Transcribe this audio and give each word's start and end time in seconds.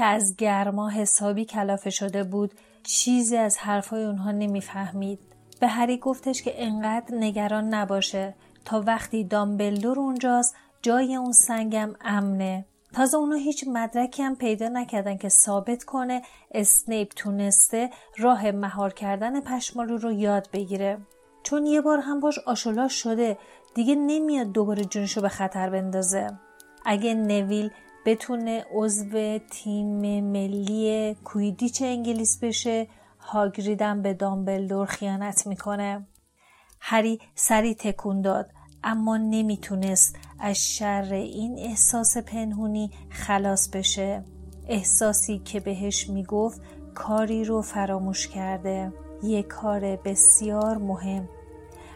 که 0.00 0.06
از 0.06 0.36
گرما 0.36 0.88
حسابی 0.88 1.44
کلافه 1.44 1.90
شده 1.90 2.24
بود 2.24 2.54
چیزی 2.82 3.36
از 3.36 3.58
حرفای 3.58 4.04
اونها 4.04 4.30
نمی‌فهمید. 4.30 5.18
به 5.60 5.66
هری 5.66 5.98
گفتش 5.98 6.42
که 6.42 6.52
انقدر 6.56 7.14
نگران 7.14 7.74
نباشه 7.74 8.34
تا 8.64 8.82
وقتی 8.86 9.24
دامبلدور 9.24 9.98
اونجاست 9.98 10.56
جای 10.82 11.16
اون 11.16 11.32
سنگم 11.32 11.94
امنه. 12.00 12.64
تازه 12.92 13.16
اونا 13.16 13.36
هیچ 13.36 13.64
مدرکی 13.68 14.22
هم 14.22 14.36
پیدا 14.36 14.68
نکردن 14.68 15.16
که 15.16 15.28
ثابت 15.28 15.84
کنه 15.84 16.22
اسنیپ 16.54 17.12
تونسته 17.16 17.90
راه 18.18 18.50
مهار 18.50 18.92
کردن 18.92 19.40
پشمالو 19.40 19.96
رو 19.96 20.12
یاد 20.12 20.48
بگیره. 20.52 20.98
چون 21.42 21.66
یه 21.66 21.80
بار 21.80 21.98
هم 21.98 22.20
باش 22.20 22.38
آشولا 22.38 22.88
شده 22.88 23.38
دیگه 23.74 23.94
نمیاد 23.94 24.52
دوباره 24.52 24.84
جونشو 24.84 25.20
به 25.20 25.28
خطر 25.28 25.70
بندازه. 25.70 26.38
اگه 26.84 27.14
نویل 27.14 27.70
بتونه 28.06 28.64
عضو 28.74 29.38
تیم 29.50 30.24
ملی 30.24 31.14
کویدیچ 31.24 31.82
انگلیس 31.82 32.38
بشه 32.42 32.86
هاگریدم 33.20 34.02
به 34.02 34.14
دامبلدور 34.14 34.86
خیانت 34.86 35.46
می‌کنه. 35.46 36.06
هری 36.80 37.20
سری 37.34 37.74
تکون 37.74 38.22
داد 38.22 38.50
اما 38.84 39.16
نمی‌تونست 39.16 40.16
از 40.38 40.56
شر 40.56 41.12
این 41.12 41.58
احساس 41.58 42.16
پنهونی 42.16 42.90
خلاص 43.10 43.70
بشه. 43.70 44.24
احساسی 44.68 45.38
که 45.38 45.60
بهش 45.60 46.08
می‌گفت 46.08 46.60
کاری 46.94 47.44
رو 47.44 47.62
فراموش 47.62 48.28
کرده. 48.28 48.92
یک 49.22 49.46
کار 49.46 49.96
بسیار 49.96 50.78
مهم. 50.78 51.28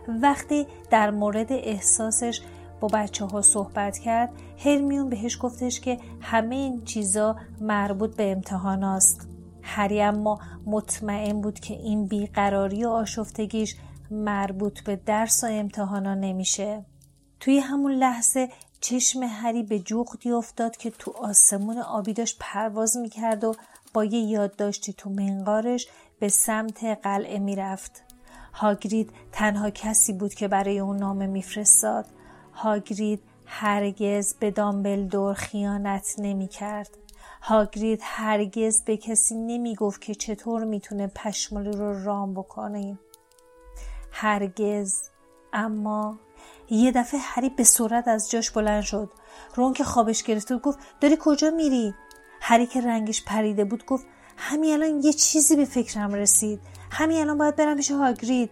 وقتی 0.08 0.66
در 0.90 1.10
مورد 1.10 1.52
احساسش 1.52 2.40
با 2.84 2.88
بچه 2.92 3.24
ها 3.24 3.42
صحبت 3.42 3.98
کرد 3.98 4.30
هرمیون 4.58 5.08
بهش 5.08 5.38
گفتش 5.40 5.80
که 5.80 5.98
همه 6.20 6.54
این 6.54 6.84
چیزا 6.84 7.36
مربوط 7.60 8.16
به 8.16 8.32
امتحان 8.32 8.84
است. 8.84 9.28
هری 9.62 10.02
اما 10.02 10.40
مطمئن 10.66 11.40
بود 11.40 11.60
که 11.60 11.74
این 11.74 12.06
بیقراری 12.06 12.84
و 12.84 12.88
آشفتگیش 12.88 13.76
مربوط 14.10 14.80
به 14.80 14.96
درس 14.96 15.44
و 15.44 15.46
امتحانا 15.50 16.14
نمیشه. 16.14 16.84
توی 17.40 17.58
همون 17.58 17.92
لحظه 17.92 18.48
چشم 18.80 19.22
هری 19.22 19.62
به 19.62 19.78
جغدی 19.78 20.30
افتاد 20.30 20.76
که 20.76 20.90
تو 20.90 21.10
آسمون 21.10 21.78
آبی 21.78 22.12
داشت 22.12 22.36
پرواز 22.40 22.96
می‌کرد 22.96 23.44
و 23.44 23.54
با 23.94 24.04
یه 24.04 24.20
یادداشتی 24.20 24.92
تو 24.92 25.10
منقارش 25.10 25.88
به 26.20 26.28
سمت 26.28 26.84
قلعه 26.84 27.38
می‌رفت. 27.38 28.02
هاگرید 28.52 29.10
تنها 29.32 29.70
کسی 29.70 30.12
بود 30.12 30.34
که 30.34 30.48
برای 30.48 30.78
اون 30.78 30.96
نامه 30.96 31.26
میفرستاد. 31.26 32.06
هاگرید 32.54 33.22
هرگز 33.46 34.34
به 34.34 34.50
دامبلدور 34.50 35.34
خیانت 35.34 36.14
نمی 36.18 36.48
کرد. 36.48 36.98
هاگرید 37.42 38.00
هرگز 38.02 38.82
به 38.84 38.96
کسی 38.96 39.34
نمی 39.34 39.74
گفت 39.74 40.00
که 40.00 40.14
چطور 40.14 40.64
می‌تونه 40.64 41.06
پشمالو 41.06 41.72
رو 41.72 42.04
رام 42.04 42.34
بکنه. 42.34 42.98
هرگز 44.10 45.02
اما 45.52 46.18
یه 46.70 46.92
دفعه 46.92 47.20
هری 47.20 47.48
به 47.48 47.64
سرعت 47.64 48.08
از 48.08 48.30
جاش 48.30 48.50
بلند 48.50 48.82
شد. 48.82 49.10
رون 49.54 49.72
که 49.72 49.84
خوابش 49.84 50.22
گرفته 50.22 50.56
گفت 50.58 50.78
داری 51.00 51.16
کجا 51.20 51.50
میری؟ 51.50 51.94
هری 52.40 52.66
که 52.66 52.80
رنگش 52.80 53.24
پریده 53.24 53.64
بود 53.64 53.86
گفت 53.86 54.06
همین 54.36 54.72
الان 54.72 55.00
یه 55.02 55.12
چیزی 55.12 55.56
به 55.56 55.64
فکرم 55.64 56.14
رسید. 56.14 56.60
همین 56.90 57.20
الان 57.20 57.38
باید 57.38 57.56
برم 57.56 57.76
پیش 57.76 57.90
هاگرید. 57.90 58.50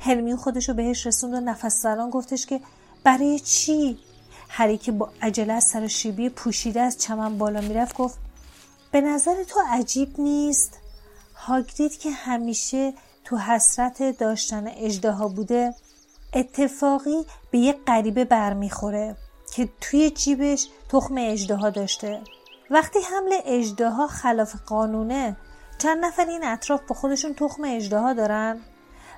هرمیون 0.00 0.36
خودش 0.36 0.68
رو 0.68 0.74
بهش 0.74 1.06
رسوند 1.06 1.34
و 1.34 1.40
نفس 1.40 1.82
زنان 1.82 2.10
گفتش 2.10 2.46
که 2.46 2.60
برای 3.06 3.38
چی؟ 3.38 3.98
هری 4.48 4.78
که 4.78 4.92
با 4.92 5.08
عجله 5.22 5.52
از 5.52 5.64
سر 5.64 5.86
شیبی 5.86 6.28
پوشیده 6.28 6.80
از 6.80 6.98
چمن 6.98 7.38
بالا 7.38 7.60
می‌رفت 7.60 7.96
گفت 7.96 8.18
به 8.92 9.00
نظر 9.00 9.44
تو 9.44 9.60
عجیب 9.70 10.20
نیست؟ 10.20 10.78
هاگرید 11.34 11.98
که 11.98 12.10
همیشه 12.10 12.92
تو 13.24 13.36
حسرت 13.36 14.18
داشتن 14.18 14.68
اجدها 14.68 15.28
بوده 15.28 15.74
اتفاقی 16.32 17.26
به 17.50 17.58
یه 17.58 17.72
غریبه 17.86 18.24
برمیخوره 18.24 19.16
که 19.54 19.68
توی 19.80 20.10
جیبش 20.10 20.68
تخم 20.88 21.14
اجدها 21.18 21.70
داشته 21.70 22.20
وقتی 22.70 22.98
حمل 22.98 23.32
اجدها 23.44 24.06
خلاف 24.06 24.54
قانونه 24.66 25.36
چند 25.78 26.04
نفر 26.04 26.26
این 26.26 26.44
اطراف 26.44 26.80
با 26.88 26.94
خودشون 26.94 27.34
تخم 27.34 27.64
اجدها 27.64 28.12
دارن 28.12 28.60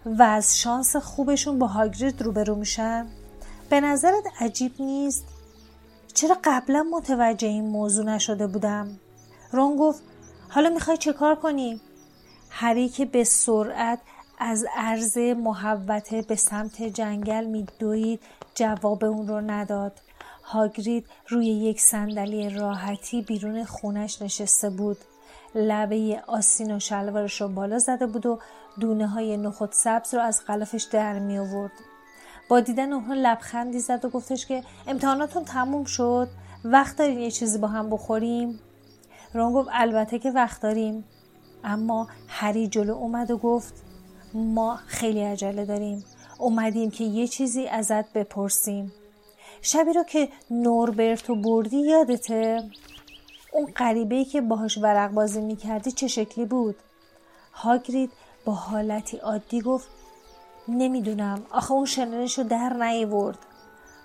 و 0.07 0.23
از 0.23 0.59
شانس 0.59 0.97
خوبشون 0.97 1.59
با 1.59 1.67
هاگرید 1.67 2.23
روبرو 2.23 2.55
میشن 2.55 3.07
به 3.71 3.81
نظرت 3.81 4.25
عجیب 4.41 4.73
نیست؟ 4.79 5.25
چرا 6.15 6.37
قبلا 6.45 6.87
متوجه 6.93 7.49
این 7.49 7.69
موضوع 7.69 8.05
نشده 8.05 8.47
بودم؟ 8.47 8.99
رون 9.53 9.77
گفت 9.77 10.03
حالا 10.49 10.71
می‌خوای 10.71 10.97
چه 10.97 11.13
کار 11.13 11.35
کنی؟ 11.35 11.81
هری 12.51 12.89
که 12.89 13.05
به 13.05 13.25
سرعت 13.25 13.99
از 14.39 14.67
عرض 14.77 15.19
محوته 15.19 16.23
به 16.23 16.37
سمت 16.37 16.83
جنگل 16.83 17.45
میدوید 17.45 18.21
جواب 18.55 19.05
اون 19.05 19.29
رو 19.29 19.41
نداد. 19.41 19.93
هاگرید 20.43 21.07
روی 21.29 21.47
یک 21.47 21.81
صندلی 21.81 22.51
راحتی 22.51 23.23
بیرون 23.23 23.65
خونش 23.65 24.23
نشسته 24.23 24.71
بود. 24.71 24.99
لبه 25.55 26.23
آسین 26.27 26.77
و 26.77 26.79
شلوارش 26.79 27.41
رو 27.41 27.49
بالا 27.49 27.79
زده 27.79 28.07
بود 28.07 28.27
و 28.27 28.39
دونه 28.81 29.07
های 29.07 29.37
نخود 29.37 29.73
سبز 29.73 30.15
رو 30.15 30.21
از 30.21 30.45
قلفش 30.47 30.83
در 30.83 31.19
می 31.19 31.39
آورد. 31.39 31.73
با 32.49 32.61
دیدن 32.61 32.93
اونها 32.93 33.15
لبخندی 33.15 33.79
زد 33.79 34.05
و 34.05 34.09
گفتش 34.09 34.47
که 34.47 34.63
امتحاناتون 34.87 35.45
تموم 35.45 35.85
شد 35.85 36.29
وقت 36.65 36.97
دارین 36.97 37.19
یه 37.19 37.31
چیزی 37.31 37.59
با 37.59 37.69
هم 37.69 37.91
بخوریم؟ 37.91 38.61
رون 39.35 39.53
گفت 39.53 39.69
البته 39.73 40.19
که 40.19 40.31
وقت 40.31 40.63
داریم. 40.63 41.05
اما 41.65 42.09
هری 42.29 42.69
جلو 42.69 42.95
اومد 42.95 43.31
و 43.31 43.39
گفت 43.39 43.75
ما 44.35 44.77
خیلی 44.87 45.23
عجله 45.23 45.65
داریم. 45.65 46.05
اومدیم 46.39 46.91
که 46.91 47.05
یه 47.05 47.29
چیزی 47.29 47.67
ازت 47.67 48.13
بپرسیم. 48.13 48.93
شبی 49.63 49.93
رو 49.93 50.03
که 50.03 50.29
نوربرتو 50.51 51.35
بردی 51.35 51.81
یادته؟ 51.81 52.71
اون 53.53 53.67
غریبه 53.77 54.25
که 54.25 54.41
باهاش 54.41 54.79
ورق 54.79 55.11
بازی 55.11 55.41
می‌کردی 55.41 55.93
چه 55.93 56.09
شکلی 56.09 56.45
بود؟ 56.45 56.77
هاگرید 57.53 58.11
با 58.45 58.53
حالتی 58.53 59.17
عادی 59.17 59.61
گفت 59.61 59.89
نمی‌دونم. 60.69 61.43
آخه 61.51 61.73
اون 61.73 61.85
شنرش 61.85 62.39
رو 62.39 62.45
در 62.45 62.73
نیورد 62.73 63.39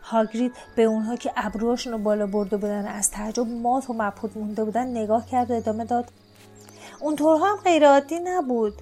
هاگرید 0.03 0.53
به 0.75 0.83
اونها 0.83 1.15
که 1.15 1.31
ابروهاشون 1.35 1.93
رو 1.93 1.99
بالا 1.99 2.27
برده 2.27 2.57
بودن 2.57 2.85
از 2.85 3.11
تعجب 3.11 3.47
مات 3.47 3.89
و 3.89 3.93
مبهوت 3.93 4.37
مونده 4.37 4.63
بودن 4.63 4.87
نگاه 4.87 5.25
کرد 5.25 5.51
و 5.51 5.53
ادامه 5.53 5.85
داد. 5.85 6.11
اونطورها 6.99 7.47
هم 7.47 7.57
غیر 7.63 7.87
عادی 7.87 8.19
نبود. 8.19 8.73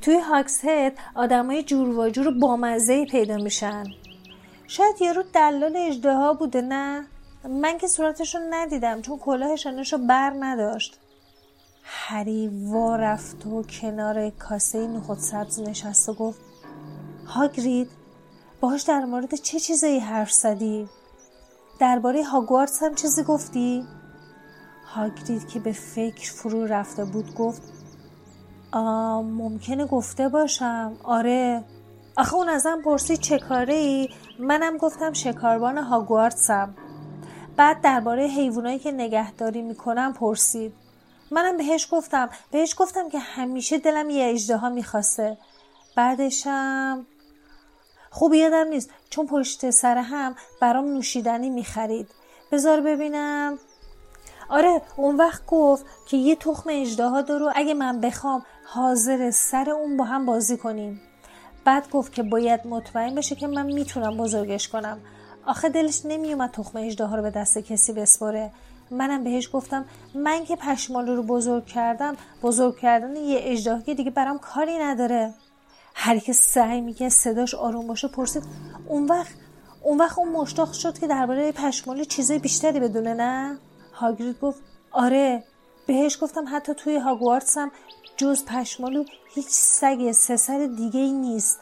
توی 0.00 0.18
هاکسهد 0.18 0.92
آدمای 1.14 1.62
جور 1.62 1.98
و 1.98 2.10
جور 2.10 2.30
بامزه 2.30 3.04
پیدا 3.04 3.36
میشن. 3.36 3.84
شاید 4.66 5.02
یارو 5.02 5.22
دلال 5.32 5.76
اجدها 5.76 6.32
بوده 6.32 6.60
نه؟ 6.60 7.06
من 7.44 7.78
که 7.78 7.86
صورتش 7.86 8.36
ندیدم 8.50 9.02
چون 9.02 9.18
کلاهشانش 9.18 9.92
رو 9.92 9.98
بر 9.98 10.32
نداشت. 10.40 10.98
هری 11.82 12.48
وا 12.48 12.96
رفت 12.96 13.46
و 13.46 13.62
کنار 13.62 14.30
کاسه 14.30 14.86
نخود 14.86 15.18
سبز 15.18 15.60
نشست 15.60 16.08
و 16.08 16.14
گفت 16.14 16.40
هاگرید 17.26 17.90
باهاش 18.60 18.82
در 18.82 19.04
مورد 19.04 19.34
چه 19.34 19.60
چیزایی 19.60 19.98
حرف 19.98 20.32
زدی؟ 20.32 20.88
درباره 21.78 22.24
هاگوارتس 22.24 22.82
هم 22.82 22.94
چیزی 22.94 23.22
گفتی؟ 23.22 23.84
هاگرید 24.94 25.48
که 25.48 25.60
به 25.60 25.72
فکر 25.72 26.32
فرو 26.32 26.64
رفته 26.64 27.04
بود 27.04 27.34
گفت 27.34 27.62
آ 28.72 29.22
ممکنه 29.22 29.86
گفته 29.86 30.28
باشم. 30.28 30.96
آره. 31.04 31.64
آخه 32.16 32.34
اون 32.34 32.48
ازم 32.48 32.82
پرسید 32.84 33.20
چه 33.20 33.38
کاره 33.38 33.74
ای 33.74 34.08
منم 34.38 34.76
گفتم 34.76 35.12
شکاربان 35.12 35.78
هاگوارتسم. 35.78 36.74
بعد 37.56 37.80
درباره 37.80 38.26
حیوانایی 38.26 38.78
که 38.78 38.92
نگهداری 38.92 39.62
می‌کنم 39.62 40.12
پرسید. 40.12 40.72
منم 41.30 41.56
بهش 41.56 41.88
گفتم. 41.90 42.28
بهش 42.50 42.74
گفتم 42.78 43.08
که 43.08 43.18
همیشه 43.18 43.78
دلم 43.78 44.10
یه 44.10 44.30
اجدها 44.30 44.68
می‌خواسته. 44.68 45.38
بعدشم 45.96 47.06
خوب 48.10 48.34
یادم 48.34 48.68
نیست. 48.68 48.90
چون 49.10 49.26
پشت 49.26 49.70
سر 49.70 49.96
هم 49.96 50.34
برام 50.60 50.84
نوشیدنی 50.84 51.50
می‌خرید. 51.50 52.08
بذار 52.52 52.80
ببینم. 52.80 53.58
آره 54.48 54.82
اون 54.96 55.16
وقت 55.16 55.46
گفت 55.46 55.86
که 56.06 56.16
یه 56.16 56.36
تخم 56.36 56.70
اجدها 56.72 57.22
دارو. 57.22 57.52
اگه 57.54 57.74
من 57.74 58.00
بخوام 58.00 58.42
حاضر 58.64 59.30
سر 59.30 59.70
اون 59.70 59.96
با 59.96 60.04
هم 60.04 60.26
بازی 60.26 60.56
کنیم. 60.56 61.00
بعد 61.64 61.90
گفت 61.90 62.12
که 62.12 62.22
باید 62.22 62.66
مطمئن 62.66 63.14
بشه 63.14 63.34
که 63.34 63.46
من 63.46 63.66
می‌تونم 63.66 64.16
بزرگش 64.16 64.68
کنم. 64.68 65.00
آخه 65.46 65.68
دلش 65.68 66.00
نمیومد 66.04 66.50
تخم 66.50 66.78
اجدها 66.78 67.16
رو 67.16 67.22
به 67.22 67.30
دست 67.30 67.58
کسی 67.58 67.92
بسپره 67.92 68.50
منم 68.90 69.24
بهش 69.24 69.50
گفتم 69.52 69.84
من 70.14 70.44
که 70.44 70.56
پشمالو 70.56 71.16
رو 71.16 71.22
بزرگ 71.22 71.66
کردم 71.66 72.16
بزرگ 72.42 72.78
کردن 72.78 73.16
یه 73.16 73.40
اجدهایی 73.42 73.94
دیگه 73.94 74.10
برام 74.10 74.38
کاری 74.38 74.78
نداره. 74.78 75.34
هر 75.98 76.18
که 76.18 76.32
سعی 76.32 76.80
می‌کنه 76.80 77.08
صداش 77.08 77.54
آروم 77.54 77.86
باشه 77.86 78.08
پرسید 78.08 78.42
اون 78.88 79.06
وقت 79.06 79.34
اون 79.82 79.98
وقت 79.98 80.18
اون 80.18 80.28
مشتاق 80.28 80.72
شد 80.72 80.98
که 80.98 81.06
درباره 81.06 81.52
پشمالو 81.52 82.04
چیزای 82.04 82.38
بیشتری 82.38 82.80
بدونه 82.80 83.14
نه؟ 83.14 83.58
هاگرید 83.92 84.40
گفت 84.40 84.58
آره. 84.92 85.44
بهش 85.86 86.18
گفتم 86.20 86.44
حتی 86.52 86.74
توی 86.74 86.96
هاگوارتس 86.96 87.58
هم 87.58 87.70
جز 88.16 88.44
پشمالو 88.44 89.04
هیچ 89.34 89.46
سگ 89.48 90.12
سه 90.12 90.36
سر 90.36 90.68
دیگه 90.76 91.00
ای 91.00 91.12
نیست. 91.12 91.60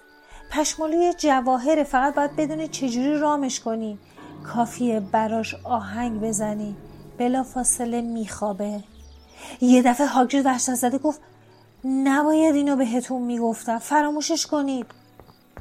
پشمالو 0.50 1.02
یه 1.02 1.14
جواهره 1.14 1.84
فقط 1.84 2.14
باید 2.14 2.36
بدونی 2.36 2.68
چجوری 2.68 3.18
رامش 3.18 3.60
کنی. 3.60 3.98
کافیه 4.44 5.00
براش 5.00 5.54
آهنگ 5.64 6.20
بزنی. 6.20 6.76
بلا 7.18 7.42
فاصله 7.42 8.00
میخوابه. 8.00 8.84
یه 9.60 9.82
دفعه 9.82 10.06
هاگرید 10.06 10.46
وحشت 10.46 10.74
زده 10.74 10.98
گفت 10.98 11.20
نباید 11.84 12.54
اینو 12.54 12.76
بهتون 12.76 13.22
می‌گفتم 13.22 13.78
فراموشش 13.78 14.46
کنید 14.46 14.86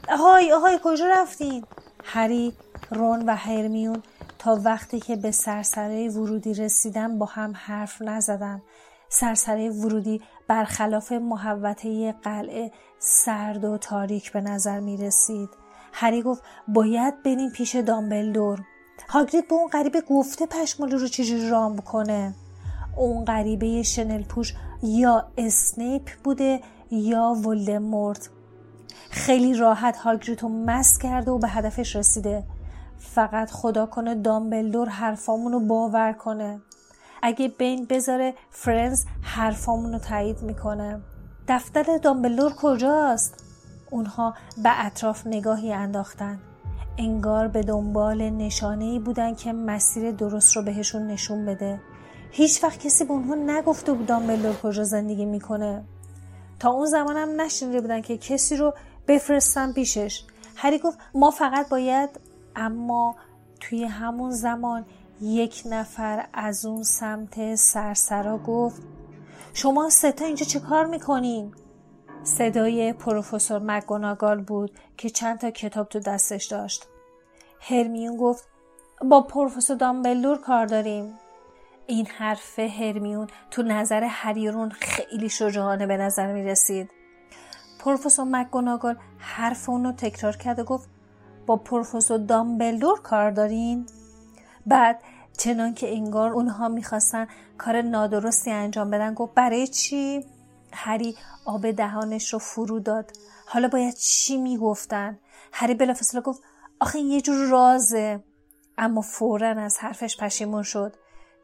آهای 0.09 0.53
آهای 0.53 0.79
کجا 0.83 1.05
رفتین 1.07 1.65
هری 2.03 2.53
رون 2.91 3.25
و 3.25 3.35
هرمیون 3.35 4.03
تا 4.39 4.59
وقتی 4.63 4.99
که 4.99 5.15
به 5.15 5.31
سرسره 5.31 6.09
ورودی 6.09 6.53
رسیدن 6.53 7.19
با 7.19 7.25
هم 7.25 7.53
حرف 7.55 8.01
نزدن 8.01 8.61
سرسره 9.09 9.69
ورودی 9.69 10.21
برخلاف 10.47 11.11
محوطه 11.11 12.11
قلعه 12.11 12.71
سرد 12.99 13.63
و 13.63 13.77
تاریک 13.77 14.31
به 14.31 14.41
نظر 14.41 14.79
می 14.79 14.97
رسید. 14.97 15.49
هری 15.93 16.21
گفت 16.21 16.43
باید 16.67 17.23
بریم 17.23 17.49
پیش 17.49 17.75
دامبلدور. 17.75 18.59
هاگرید 19.09 19.47
به 19.47 19.55
اون 19.55 19.67
غریبه 19.67 20.01
گفته 20.01 20.45
پشمالو 20.45 20.97
رو 20.97 21.07
چجوری 21.07 21.49
رام 21.49 21.77
کنه. 21.77 22.33
اون 22.95 23.25
غریبه 23.25 23.83
شنل 23.83 24.23
پوش 24.23 24.53
یا 24.83 25.27
اسنیپ 25.37 26.09
بوده 26.23 26.59
یا 26.91 27.33
ولدمورت. 27.45 28.29
خیلی 29.09 29.53
راحت 29.53 29.97
هاگرید 29.97 30.43
رو 30.43 30.49
مست 30.49 31.01
کرده 31.01 31.31
و 31.31 31.37
به 31.37 31.47
هدفش 31.47 31.95
رسیده. 31.95 32.43
فقط 32.97 33.51
خدا 33.51 33.85
کنه 33.85 34.15
دامبلدور 34.15 34.89
حرفامونو 34.89 35.59
باور 35.59 36.13
کنه. 36.13 36.61
اگه 37.21 37.47
بین 37.47 37.85
بذاره 37.85 38.33
فرنز 38.49 39.05
حرفامونو 39.21 39.99
تایید 39.99 40.41
می‌کنه 40.41 41.01
دفتر 41.47 41.97
دامبلور 41.97 42.53
کجاست؟ 42.61 43.43
اونها 43.91 44.33
به 44.63 44.85
اطراف 44.85 45.27
نگاهی 45.27 45.73
انداختن 45.73 46.39
انگار 46.97 47.47
به 47.47 47.61
دنبال 47.61 48.29
نشانه 48.29 48.85
ای 48.85 48.99
بودن 48.99 49.35
که 49.35 49.53
مسیر 49.53 50.11
درست 50.11 50.55
رو 50.55 50.63
بهشون 50.63 51.07
نشون 51.07 51.45
بده 51.45 51.79
هیچ 52.35 52.63
وقت 52.63 52.79
کسی 52.79 53.03
به 53.03 53.11
اونها 53.11 53.35
نگفته 53.35 53.93
بود 53.93 54.05
دامبلور 54.05 54.55
کجا 54.63 54.83
زندگی 54.83 55.25
می‌کنه 55.25 55.83
تا 56.59 56.69
اون 56.71 56.85
زمانم 56.85 57.41
نشنیده 57.41 57.81
بودن 57.81 58.01
که 58.01 58.17
کسی 58.17 58.55
رو 58.55 58.73
بفرستن 59.07 59.73
پیشش 59.73 60.23
هری 60.55 60.79
گفت 60.79 60.97
ما 61.13 61.31
فقط 61.31 61.69
باید 61.69 62.09
اما 62.55 63.15
توی 63.59 63.83
همون 63.83 64.31
زمان 64.31 64.85
یک 65.21 65.63
نفر 65.65 66.25
از 66.33 66.65
اون 66.65 66.83
سمت 66.83 67.55
سرسرا 67.55 68.37
گفت 68.37 68.81
شما 69.53 69.89
ستا 69.89 70.25
اینجا 70.25 70.45
چه 70.45 70.59
کار 70.59 70.85
می‌کنین؟ 70.85 71.53
صدای 72.23 72.93
پروفسور 72.93 73.61
مگوناگال 73.65 74.41
بود 74.41 74.71
که 74.97 75.09
چند 75.09 75.39
تا 75.39 75.51
کتاب 75.51 75.89
تو 75.89 75.99
دستش 75.99 76.45
داشت. 76.45 76.87
هرمیون 77.59 78.17
گفت 78.17 78.47
با 79.09 79.21
پروفسور 79.21 79.77
دامبلور 79.77 80.37
کار 80.37 80.65
داریم. 80.65 81.13
این 81.87 82.05
حرف 82.07 82.59
هرمیون 82.59 83.27
تو 83.51 83.63
نظر 83.63 84.03
هریرون 84.03 84.69
خیلی 84.69 85.29
شجاعانه 85.29 85.87
به 85.87 85.97
نظر 85.97 86.33
می 86.33 86.43
رسید. 86.43 86.91
پروفسور 87.79 88.25
مگوناگال 88.25 88.97
حرف 89.17 89.69
اون 89.69 89.83
رو 89.83 89.91
تکرار 89.91 90.35
کرد 90.35 90.59
و 90.59 90.63
گفت 90.63 90.89
با 91.45 91.55
پروفسور 91.57 92.17
دامبلدور 92.17 93.01
کار 93.01 93.31
دارین؟ 93.31 93.85
بعد 94.65 94.99
چنان 95.37 95.73
که 95.73 95.93
انگار 95.93 96.33
اونها 96.33 96.69
می‌خواستن 96.69 97.27
کار 97.57 97.81
نادرستی 97.81 98.51
انجام 98.51 98.89
بدن 98.89 99.13
گفت 99.13 99.33
برای 99.33 99.67
چی؟ 99.67 100.25
هری 100.73 101.17
آب 101.45 101.71
دهانش 101.71 102.33
رو 102.33 102.39
فرو 102.39 102.79
داد 102.79 103.11
حالا 103.45 103.67
باید 103.67 103.93
چی 103.93 104.37
می‌گفتن؟ 104.37 105.19
هری 105.51 105.73
بلافاصله 105.73 106.21
گفت 106.21 106.41
آخه 106.79 106.99
یه 106.99 107.21
جور 107.21 107.47
رازه 107.47 108.23
اما 108.77 109.01
فورا 109.01 109.47
از 109.47 109.77
حرفش 109.79 110.17
پشیمون 110.17 110.63
شد 110.63 110.95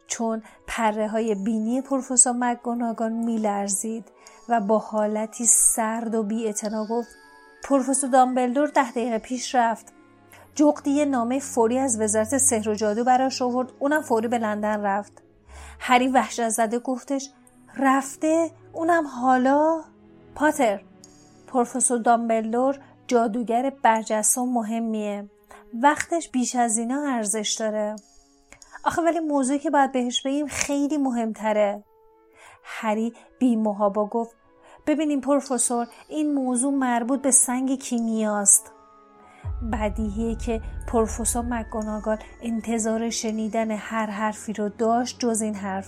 چون 0.10 0.44
پره 0.68 1.08
های 1.08 1.36
بینی 1.36 1.82
پروفسور 1.82 2.34
مگوناگان 2.34 3.12
میلرزید 3.12 4.06
و 4.50 4.60
با 4.60 4.80
حالتی 4.80 5.46
سرد 5.46 6.16
و 6.16 6.24
بی 6.24 6.54
گفت 6.90 7.10
پروفسور 7.64 8.10
دامبلدور 8.10 8.68
ده 8.68 8.92
دقیقه 8.92 9.20
پیش 9.20 9.56
رفت. 9.56 9.94
جغدی 10.56 10.92
یه 10.92 11.06
نامه 11.06 11.40
فوری 11.40 11.78
از 11.78 12.02
وزارت 12.02 12.38
سحر 12.38 12.70
و 12.70 12.76
جادو 12.76 13.04
براش 13.04 13.42
آورد 13.42 13.72
اونم 13.80 14.02
فوری 14.02 14.28
به 14.28 14.38
لندن 14.38 14.82
رفت. 14.82 15.22
هری 15.80 16.08
وحشت 16.08 16.50
زده 16.50 16.80
گفتش 16.80 17.30
رفته؟ 17.78 18.52
اونم 18.74 19.08
حالا؟ 19.08 19.82
پاتر 20.36 20.82
پروفسور 21.48 21.98
دامبلدور 21.98 22.80
جادوگر 23.08 23.74
برجسته 23.84 24.42
و 24.42 24.46
مهمیه. 24.46 25.30
وقتش 25.74 26.30
بیش 26.30 26.56
از 26.56 26.78
اینا 26.78 27.02
ارزش 27.02 27.56
داره. 27.60 27.96
آخه 28.84 29.02
ولی 29.02 29.20
موضوعی 29.20 29.60
که 29.60 29.70
باید 29.70 29.92
بهش 29.92 30.22
بگیم 30.22 30.48
خیلی 30.48 30.98
مهمتره. 30.98 31.84
هری 32.64 33.14
بی 33.40 33.56
محابا 33.56 34.06
گفت 34.06 34.36
ببینیم 34.88 35.22
پروفسور 35.22 35.88
این 36.10 36.34
موضوع 36.34 36.74
مربوط 36.74 37.22
به 37.22 37.32
سنگ 37.32 37.80
کیمیاست. 37.80 38.72
بدیهیه 39.74 40.36
که 40.36 40.62
پروفسور 40.88 41.46
مکگوناگال 41.46 42.18
انتظار 42.42 43.10
شنیدن 43.10 43.72
هر 43.72 44.06
حرفی 44.06 44.54
رو 44.54 44.70
داشت 44.70 45.20
جز 45.20 45.42
این 45.42 45.56
حرف. 45.56 45.88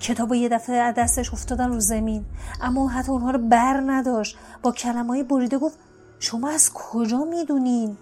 کتاب 0.00 0.34
یه 0.34 0.48
دفعه 0.48 0.76
از 0.76 0.94
دستش 0.94 1.32
افتادن 1.32 1.68
رو 1.68 1.80
زمین. 1.80 2.24
اما 2.62 2.88
حتی 2.88 3.12
اونها 3.12 3.30
رو 3.30 3.38
بر 3.38 3.82
نداشت. 3.86 4.38
با 4.62 4.72
کلمه 4.72 5.08
های 5.08 5.22
بریده 5.22 5.58
گفت 5.58 5.78
شما 6.18 6.48
از 6.48 6.72
کجا 6.74 7.24
می‌دونین؟ 7.24 7.96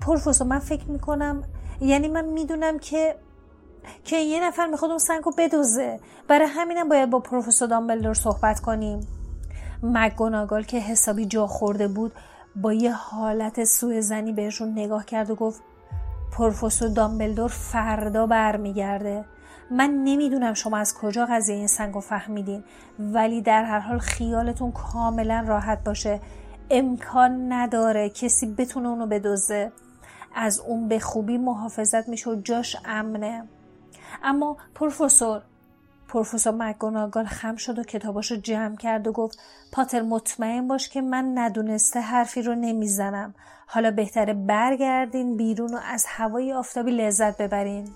پروفسور 0.00 0.46
من 0.46 0.58
فکر 0.58 0.90
می‌کنم 0.90 1.42
یعنی 1.80 2.08
من 2.08 2.24
می‌دونم 2.24 2.78
که 2.78 3.16
که 4.04 4.16
یه 4.16 4.44
نفر 4.44 4.66
می‌خواد 4.66 4.90
اون 4.90 4.98
سنگ 4.98 5.24
رو 5.24 5.32
بدوزه. 5.38 6.00
برای 6.28 6.48
همینم 6.48 6.88
باید 6.88 7.10
با 7.10 7.20
پروفسور 7.20 7.68
دامبلدور 7.68 8.14
صحبت 8.14 8.60
کنیم. 8.60 9.06
مگوناگال 9.82 10.62
که 10.62 10.78
حسابی 10.78 11.26
جا 11.26 11.46
خورده 11.46 11.88
بود 11.88 12.12
با 12.56 12.72
یه 12.72 12.92
حالت 12.92 13.64
سوء 13.64 14.00
زنی 14.00 14.32
بهشون 14.32 14.72
نگاه 14.72 15.04
کرد 15.04 15.30
و 15.30 15.34
گفت 15.34 15.62
پروفسور 16.36 16.88
دامبلدور 16.88 17.48
فردا 17.48 18.26
برمیگرده. 18.26 19.24
من 19.70 19.90
نمی‌دونم 20.04 20.54
شما 20.54 20.76
از 20.76 20.94
کجا 20.94 21.26
قضیه 21.26 21.56
این 21.56 21.66
سنگ 21.66 21.94
رو 21.94 22.00
فهمیدین 22.00 22.64
ولی 22.98 23.42
در 23.42 23.64
هر 23.64 23.78
حال 23.78 23.98
خیالتون 23.98 24.72
کاملا 24.72 25.44
راحت 25.48 25.84
باشه. 25.84 26.20
امکان 26.70 27.52
نداره 27.52 28.08
کسی 28.08 28.46
بتونه 28.46 28.88
اونو 28.88 29.06
بدوزه. 29.06 29.72
از 30.34 30.60
اون 30.60 30.88
به 30.88 30.98
خوبی 30.98 31.38
محافظت 31.38 32.08
میشه 32.08 32.30
و 32.30 32.34
جاش 32.34 32.76
امنه. 32.84 33.48
اما 34.22 34.56
پروفسور 34.74 35.42
پروفسور 36.08 36.54
مکگوناگال 36.54 37.24
خم 37.24 37.56
شد 37.56 37.78
و 37.78 37.82
کتاباشو 37.82 38.36
جمع 38.36 38.76
کرد 38.76 39.06
و 39.06 39.12
گفت 39.12 39.38
پاتر 39.72 40.02
مطمئن 40.02 40.68
باش 40.68 40.88
که 40.88 41.02
من 41.02 41.38
ندونسته 41.38 42.00
حرفی 42.00 42.42
رو 42.42 42.54
نمی‌زنم. 42.54 43.34
حالا 43.66 43.90
بهتره 43.90 44.34
برگردین 44.34 45.36
بیرون 45.36 45.74
و 45.74 45.78
از 45.84 46.04
هوای 46.08 46.52
آفتابی 46.52 46.90
لذت 46.90 47.42
ببرین. 47.42 47.88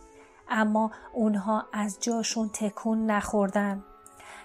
اما 0.48 0.90
اونها 1.12 1.66
از 1.72 1.98
جاشون 2.00 2.50
تکون 2.54 3.06
نخوردن. 3.06 3.84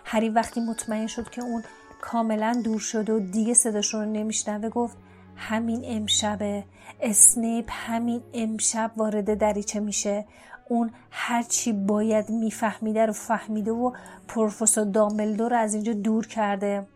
هری 0.05 0.29
وقتی 0.29 0.61
مطمئن 0.61 1.07
شد 1.07 1.29
که 1.29 1.41
اون 1.41 1.63
کاملا 2.01 2.61
دور 2.63 2.79
شد 2.79 3.09
و 3.09 3.19
دیگه 3.19 3.53
صداشون 3.53 4.01
رو 4.01 4.11
نمیشنوه 4.11 4.69
گفت 4.69 4.97
همین 5.35 5.81
امشبه 5.85 6.63
اسنیپ 7.01 7.65
همین 7.69 8.23
امشب 8.33 8.91
وارد 8.97 9.37
دریچه 9.37 9.79
میشه. 9.79 10.25
اون 10.69 10.91
هرچی 11.11 11.73
باید 11.73 12.29
میفهمیده 12.29 13.05
رو 13.05 13.13
فهمیده 13.13 13.71
و 13.71 13.91
پروفسور 14.27 14.85
دامبلدور 14.85 15.53
از 15.53 15.73
اینجا 15.73 15.93
دور 15.93 16.27
کرده. 16.27 16.87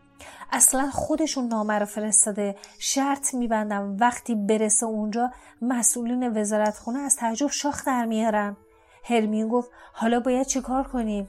اصلا 0.52 0.90
خودشون 0.90 1.48
نامه 1.48 1.78
رو 1.78 1.86
فرستاده. 1.86 2.56
شرط 2.78 3.34
میبندم 3.34 3.96
وقتی 4.00 4.34
برسه 4.34 4.86
اونجا 4.86 5.30
مسئولین 5.62 6.36
وزارت 6.36 6.76
خونه 6.78 6.98
از 6.98 7.16
تعجب 7.16 7.46
شاخ 7.46 7.86
در 7.86 8.04
میارن. 8.04 8.56
هرمیون 9.04 9.48
گفت 9.48 9.70
حالا 9.92 10.20
باید 10.20 10.46
چیکار 10.46 10.88
کنیم؟ 10.88 11.28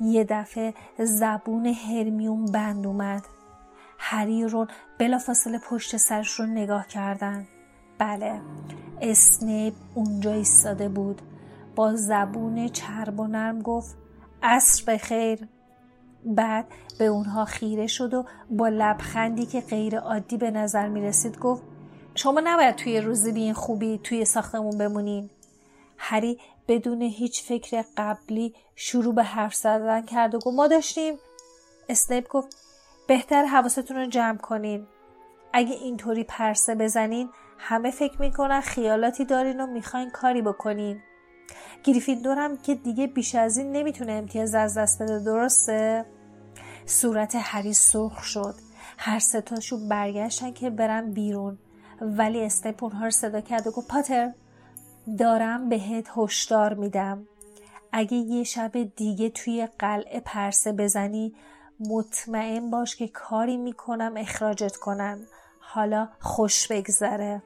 یه 0.00 0.24
دفعه 0.24 0.74
زبون 0.98 1.66
هرمیون 1.66 2.44
بند 2.44 2.86
اومد. 2.86 3.24
هری 3.98 4.44
رون 4.44 4.68
بلافاصله 4.98 5.58
پشت 5.58 5.96
سرش 5.96 6.30
رو 6.30 6.46
نگاه 6.46 6.86
کردن. 6.86 7.46
بله 7.98 8.40
اسنیپ 9.00 9.74
اونجا 9.94 10.32
ایستاده 10.32 10.88
بود. 10.88 11.22
با 11.80 11.94
زبون 11.94 12.68
چرب 12.68 13.20
و 13.20 13.26
نرم 13.26 13.62
گفت 13.62 13.96
عصر 14.42 14.92
بخیر. 14.92 15.48
بعد 16.24 16.66
به 16.98 17.06
اونها 17.06 17.44
خیره 17.44 17.86
شد 17.86 18.14
و 18.14 18.24
با 18.50 18.68
لبخندی 18.68 19.46
که 19.46 19.60
غیر 19.60 19.98
عادی 19.98 20.36
به 20.36 20.50
نظر 20.50 20.88
می 20.88 21.02
رسید 21.02 21.38
گفت 21.38 21.62
شما 22.14 22.40
نباید 22.44 22.74
توی 22.74 23.00
روزی 23.00 23.32
بی 23.32 23.52
خوبی 23.52 23.98
توی 23.98 24.24
ساختمون 24.24 24.78
بمونین. 24.78 25.30
هری 25.98 26.38
بدون 26.68 27.02
هیچ 27.02 27.42
فکر 27.44 27.84
قبلی 27.96 28.54
شروع 28.76 29.14
به 29.14 29.22
حرف 29.22 29.54
زدن 29.54 30.02
کرد 30.02 30.34
و 30.34 30.38
گفت 30.38 30.56
ما 30.56 30.66
داشتیم. 30.66 31.14
اسنیپ 31.88 32.28
گفت 32.28 32.56
بهتر 33.08 33.44
حواستون 33.44 33.96
رو 33.96 34.06
جمع 34.06 34.38
کنین. 34.38 34.86
اگه 35.52 35.74
اینطوری 35.74 36.24
پرسه 36.24 36.74
بزنین 36.74 37.30
همه 37.58 37.90
فکر 37.90 38.20
می‌کنن 38.20 38.60
خیالاتی 38.60 39.24
دارین 39.24 39.60
و 39.60 39.66
می‌خواین 39.66 40.10
کاری 40.10 40.42
بکنین. 40.42 41.02
گریفیندورم 41.84 42.56
که 42.56 42.74
دیگه 42.74 43.06
بیش 43.06 43.34
از 43.34 43.56
این 43.56 43.72
نمی‌تونه 43.72 44.12
امتیاز 44.12 44.54
از 44.54 44.78
دست 44.78 45.02
بده 45.02 45.18
درسته؟ 45.18 46.04
صورت 46.86 47.36
هری 47.38 47.72
سرخ 47.72 48.22
شد. 48.24 48.54
هر 48.98 49.18
ستاشون 49.18 49.88
برگشتن 49.88 50.52
که 50.52 50.70
برن 50.70 51.12
بیرون. 51.12 51.58
ولی 52.00 52.44
اسنیپ 52.44 52.84
اونها 52.84 53.04
رو 53.04 53.10
صدا 53.10 53.40
کرد 53.40 53.66
و 53.66 53.70
گفت 53.70 53.88
پاتر 53.88 54.32
دارم 55.18 55.68
بهت 55.68 56.06
هشدار 56.16 56.74
میدم. 56.74 57.26
اگه 57.92 58.16
یه 58.16 58.44
شب 58.44 58.72
دیگه 58.96 59.30
توی 59.30 59.68
قلعه 59.78 60.20
پرسه 60.20 60.72
بزنی 60.72 61.34
مطمئن 61.80 62.70
باش 62.70 62.96
که 62.96 63.08
کاری 63.08 63.56
می‌کنم 63.56 64.14
اخراجت 64.16 64.76
کنم 64.76 65.18
حالا 65.60 66.08
خوش 66.20 66.66
بگذره. 66.66 67.42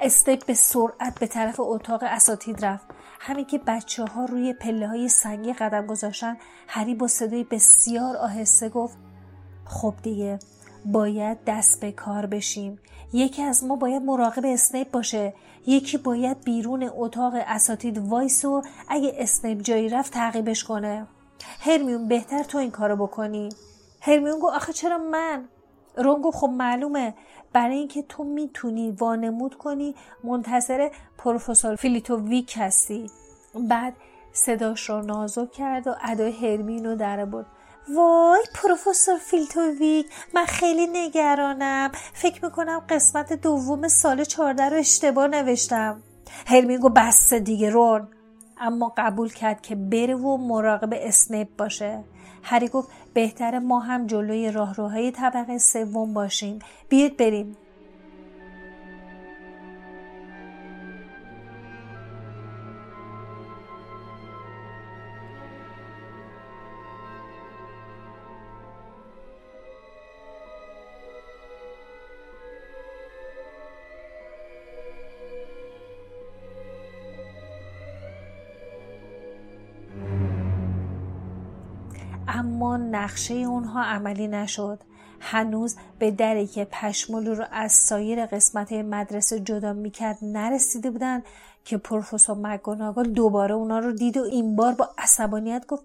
استیپ 0.00 0.46
به 0.46 0.54
سرعت 0.54 1.18
به 1.20 1.26
طرف 1.26 1.60
اتاق 1.60 2.00
اساتید 2.02 2.64
رفت. 2.64 2.86
همین 3.24 3.44
که 3.44 3.58
بچه 3.58 4.04
ها 4.04 4.24
روی 4.24 4.52
پله 4.52 4.88
های 4.88 5.08
سنگی 5.08 5.52
قدم 5.52 5.86
گذاشتن 5.86 6.36
هری 6.68 6.94
با 6.94 7.06
صدای 7.06 7.44
بسیار 7.44 8.16
آهسته 8.16 8.68
گفت 8.68 8.98
خب 9.64 9.94
دیگه 10.02 10.38
باید 10.86 11.38
دست 11.46 11.80
به 11.80 11.92
کار 11.92 12.26
بشیم. 12.26 12.78
یکی 13.12 13.42
از 13.42 13.64
ما 13.64 13.76
باید 13.76 14.02
مراقب 14.02 14.42
اسنیپ 14.46 14.90
باشه. 14.90 15.34
یکی 15.66 15.98
باید 15.98 16.44
بیرون 16.44 16.90
اتاق 16.94 17.32
اساتید 17.46 17.98
وایسه 17.98 18.44
و 18.44 18.62
اگه 18.88 19.14
اسنیپ 19.18 19.60
جایی 19.60 19.88
رفت 19.88 20.12
تعقیبش 20.12 20.64
کنه. 20.64 21.06
هرمیون 21.60 22.08
بهتره 22.08 22.42
تو 22.42 22.58
این 22.58 22.70
کارو 22.70 22.96
بکنی. 22.96 23.48
هرمیون 24.00 24.38
گفت 24.38 24.54
آخه 24.54 24.72
چرا 24.72 24.98
من؟ 24.98 25.48
رون 25.96 26.22
گفت 26.22 26.36
خب 26.36 26.48
معلومه. 26.48 27.14
برای 27.52 27.76
اینکه 27.76 28.02
تو 28.02 28.24
می‌تونی 28.24 28.90
وانمود 28.90 29.54
کنی 29.54 29.94
منتظر 30.24 30.88
پروفسور 31.18 31.76
فلیت‌ویک 31.76 32.54
هستی. 32.56 33.10
بعد 33.68 33.94
صداش 34.32 34.90
رو 34.90 35.02
نازک 35.02 35.52
کرد 35.52 35.86
و 35.86 35.94
ادای 36.02 36.32
هرمیون 36.32 36.86
رو 36.86 36.94
درآورد 36.94 37.46
وای 37.94 38.40
پروفسور 38.54 39.18
فلیت‌ویک 39.18 40.06
من 40.34 40.44
خیلی 40.44 40.86
نگرانم. 40.86 41.90
فکر 42.12 42.44
می‌کنم 42.44 42.82
قسمت 42.88 43.32
دوم 43.32 43.88
سوال 43.88 44.24
چهارده 44.24 44.68
رو 44.68 44.76
اشتباه 44.76 45.26
نوشتم. 45.26 46.02
هرمین 46.46 46.80
گفت 46.80 46.94
بس 46.94 47.34
دیگه 47.34 47.70
رون. 47.70 48.08
اما 48.60 48.92
قبول 48.96 49.28
کرد 49.28 49.60
که 49.62 49.74
بره 49.74 50.14
و 50.14 50.36
مراقب 50.36 50.90
اسنیپ 50.92 51.48
باشه. 51.58 52.04
هری 52.42 52.68
گفت 52.68 52.88
بهتره 53.14 53.58
ما 53.58 53.80
هم 53.80 54.06
جلوی 54.06 54.50
راهروهای 54.50 55.10
طبقه 55.10 55.58
سوم 55.58 56.14
باشیم. 56.14 56.58
بیاید 56.88 57.16
بریم. 57.16 57.56
نقشه 83.12 83.34
اونها 83.34 83.82
عملی 83.82 84.28
نشد. 84.28 84.78
هنوز 85.20 85.76
به 85.98 86.10
دری 86.10 86.46
که 86.46 86.64
پشمولو 86.64 87.34
رو 87.34 87.44
از 87.52 87.72
سایر 87.72 88.26
قسمت 88.26 88.72
مدرسه 88.72 89.40
جدا 89.40 89.72
می‌کرد 89.72 90.18
نرسیده 90.22 90.90
بودن 90.90 91.22
که 91.64 91.76
پروفسور 91.76 92.36
مگوناگل 92.36 93.02
دوباره 93.02 93.54
اونا 93.54 93.78
رو 93.78 93.92
دید 93.92 94.16
و 94.16 94.22
این 94.22 94.56
بار 94.56 94.74
با 94.74 94.88
عصبانیت 94.98 95.66
گفت 95.66 95.84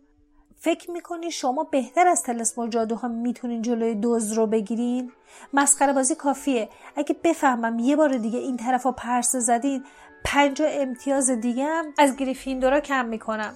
فکر 0.59 0.91
می‌کنی 0.91 1.31
شما 1.31 1.63
بهتر 1.63 2.07
از 2.07 2.23
تلسم 2.23 2.69
جادوها 2.69 3.07
می‌تونین 3.07 3.61
جلوی 3.61 3.95
دوز 3.95 4.31
رو 4.31 4.47
بگیرین؟ 4.47 5.11
مسخره 5.53 5.93
بازی 5.93 6.15
کافیه. 6.15 6.69
اگه 6.95 7.15
بفهمم 7.23 7.79
یه 7.79 7.95
بار 7.95 8.17
دیگه 8.17 8.39
این 8.39 8.57
طرف 8.57 8.83
ها 8.83 8.91
پرسه 8.91 9.39
زدین 9.39 9.83
پنجا 10.25 10.65
امتیاز 10.65 11.29
دیگه 11.29 11.65
هم 11.65 11.85
از 11.97 12.15
گریفیندورا 12.15 12.79
کم 12.79 13.05
می‌کنم. 13.05 13.53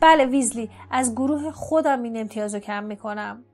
بله 0.00 0.24
ویزلی 0.26 0.70
از 0.90 1.14
گروه 1.14 1.50
خودم 1.50 2.02
این 2.02 2.16
امتیاز 2.16 2.54
رو 2.54 2.60
کم 2.60 2.84
می‌کنم. 2.84 3.44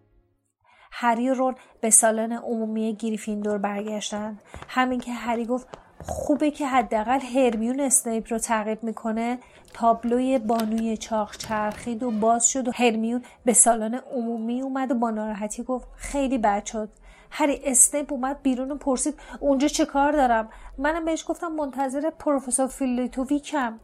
هری 0.93 1.31
و 1.31 1.35
رون 1.35 1.55
به 1.81 1.91
سالن 1.91 2.33
عمومی 2.33 2.97
گریفیندور 2.97 3.59
برگشتن. 3.59 4.39
همین 4.69 5.01
که 5.01 5.13
هری 5.13 5.47
گفت 5.47 5.69
خوبه 6.03 6.51
که 6.51 6.67
حداقل 6.67 7.21
هرمیون 7.21 7.81
اسنیپ 7.81 8.33
رو 8.33 8.39
تعقیب 8.39 8.83
می‌کنه. 8.83 9.39
تابلوی 9.75 10.39
بانوی 10.39 10.97
چاق 10.97 11.37
چرخید 11.37 12.03
و 12.03 12.11
باز 12.11 12.49
شد 12.49 12.69
و 12.69 12.73
هرمیون 12.75 13.23
به 13.45 13.53
سالن 13.53 13.95
عمومی 13.95 14.63
اومد 14.63 14.91
و 14.91 14.95
با 14.95 15.11
ناراحتی 15.11 15.63
گفت 15.63 15.89
خیلی 15.97 16.39
بد 16.39 16.65
شد. 16.65 16.89
هری 17.31 17.61
اسنیپ 17.65 18.13
اومد 18.13 18.43
بیرون 18.43 18.71
و 18.71 18.77
پرسید 18.77 19.15
اونجا 19.41 19.69
چه 19.69 19.85
کار 19.85 20.13
دارم؟ 20.13 20.49
منم 20.79 21.05
بهش 21.05 21.25
گفتم 21.29 21.53
منتظر 21.53 22.11
پروفسور 22.11 22.67
فلیت‌ویکم 22.67 23.81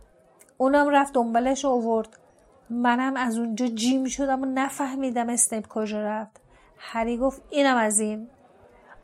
اونم 0.58 0.88
رفت 0.88 1.14
دنبالش 1.14 1.64
اوورد 1.64 2.18
منم 2.72 3.16
از 3.16 3.38
اونجا 3.38 3.66
جیم 3.66 4.04
شدم 4.04 4.42
و 4.42 4.46
نفهمیدم 4.46 5.28
اسنیپ 5.28 5.68
کجا 5.68 6.02
رفت. 6.02 6.40
هری 6.78 7.16
گفت 7.16 7.42
اینم 7.50 7.76
از 7.76 8.00
این. 8.00 8.28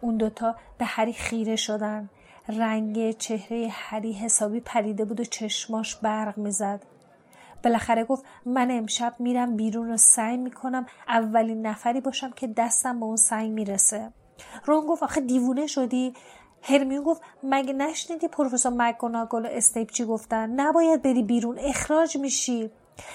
اون 0.00 0.16
دوتا 0.16 0.56
به 0.78 0.84
هری 0.84 1.12
خیره 1.12 1.56
شدن. 1.56 2.10
رنگ 2.48 3.10
چهره 3.10 3.68
هری 3.70 4.12
حسابی 4.12 4.60
پریده 4.60 5.04
بود 5.04 5.20
و 5.20 5.25
چشماش 5.25 5.96
برق 5.96 6.38
می‌زد. 6.38 6.82
بالاخره 7.64 8.04
گفت 8.04 8.25
من 8.46 8.70
امشب 8.70 9.14
میرم 9.18 9.56
بیرون 9.56 9.88
رو 9.88 9.96
سعی 9.96 10.37
می‌کنم 10.37 10.87
اولین 11.08 11.66
نفری 11.66 12.00
باشم 12.00 12.30
که 12.30 12.46
دستم 12.46 13.00
به 13.00 13.06
اون 13.06 13.16
سنگ 13.16 13.50
می‌رسه. 13.50 14.12
رون 14.64 14.87
گفت 14.87 15.02
آخه 15.02 15.20
دیوونه 15.20 15.66
شدی؟ 15.66 16.14
هرمیون 16.62 17.04
گفت 17.04 17.22
مگه 17.42 17.72
نشنیدی 17.72 18.28
پروفسور 18.28 18.72
مکگوناگل 18.76 19.46
و 19.46 19.48
استیپ 19.50 19.90
چی 19.90 20.04
گفتن؟ 20.04 20.60
نباید 20.60 21.02
بری 21.02 21.22
بیرون 21.22 21.58
اخراج 21.58 22.16
میشی. 22.16 22.70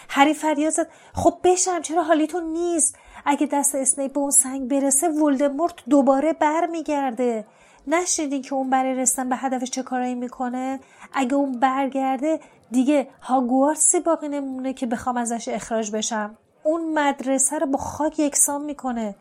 هری 0.10 0.34
فریاد 0.34 0.74
زد. 0.74 0.88
خب 1.14 1.38
بشم 1.44 1.82
چرا 1.82 2.04
حالیتون 2.04 2.44
نیست؟ 2.44 2.96
اگه 3.26 3.48
دست 3.48 3.76
اسنیپ 3.76 4.14
به 4.14 4.20
اون 4.20 4.32
سنگ 4.32 4.68
برسه 4.68 5.10
ولدمورت 5.10 5.74
دوباره 5.90 6.34
برمیگرده. 6.34 7.46
نشنیدین 7.88 8.42
که 8.42 8.54
اون 8.54 8.70
برای 8.70 8.96
رسیدن 8.96 9.30
به 9.30 9.36
هدفش 9.36 9.70
چه 9.70 9.84
کارایی 9.84 10.16
می‌کنه؟ 10.16 10.80
اگه 11.14 11.34
اون 11.34 11.60
برگرده 11.60 12.40
دیگه 12.72 13.08
هاگوارتسی 13.22 14.00
باقی 14.00 14.28
نمونه 14.28 14.74
که 14.74 14.86
بخوام 14.86 15.18
ازش 15.18 15.48
اخراج 15.48 15.92
بشم. 15.92 16.38
اون 16.64 16.94
مدرسه 17.00 17.60
رو 17.60 17.68
با 17.68 17.78
خاک 17.78 18.20
یکسان 18.20 18.62
می‌کنه. 18.62 19.16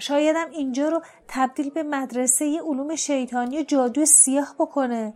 شایدم 0.00 0.50
اینجا 0.50 0.88
رو 0.88 1.02
تبدیل 1.28 1.70
به 1.70 1.82
مدرسه 1.82 2.60
علوم 2.60 2.96
شیطانی 2.96 3.64
جادو 3.64 4.06
سیاه 4.06 4.54
بکنه. 4.58 5.14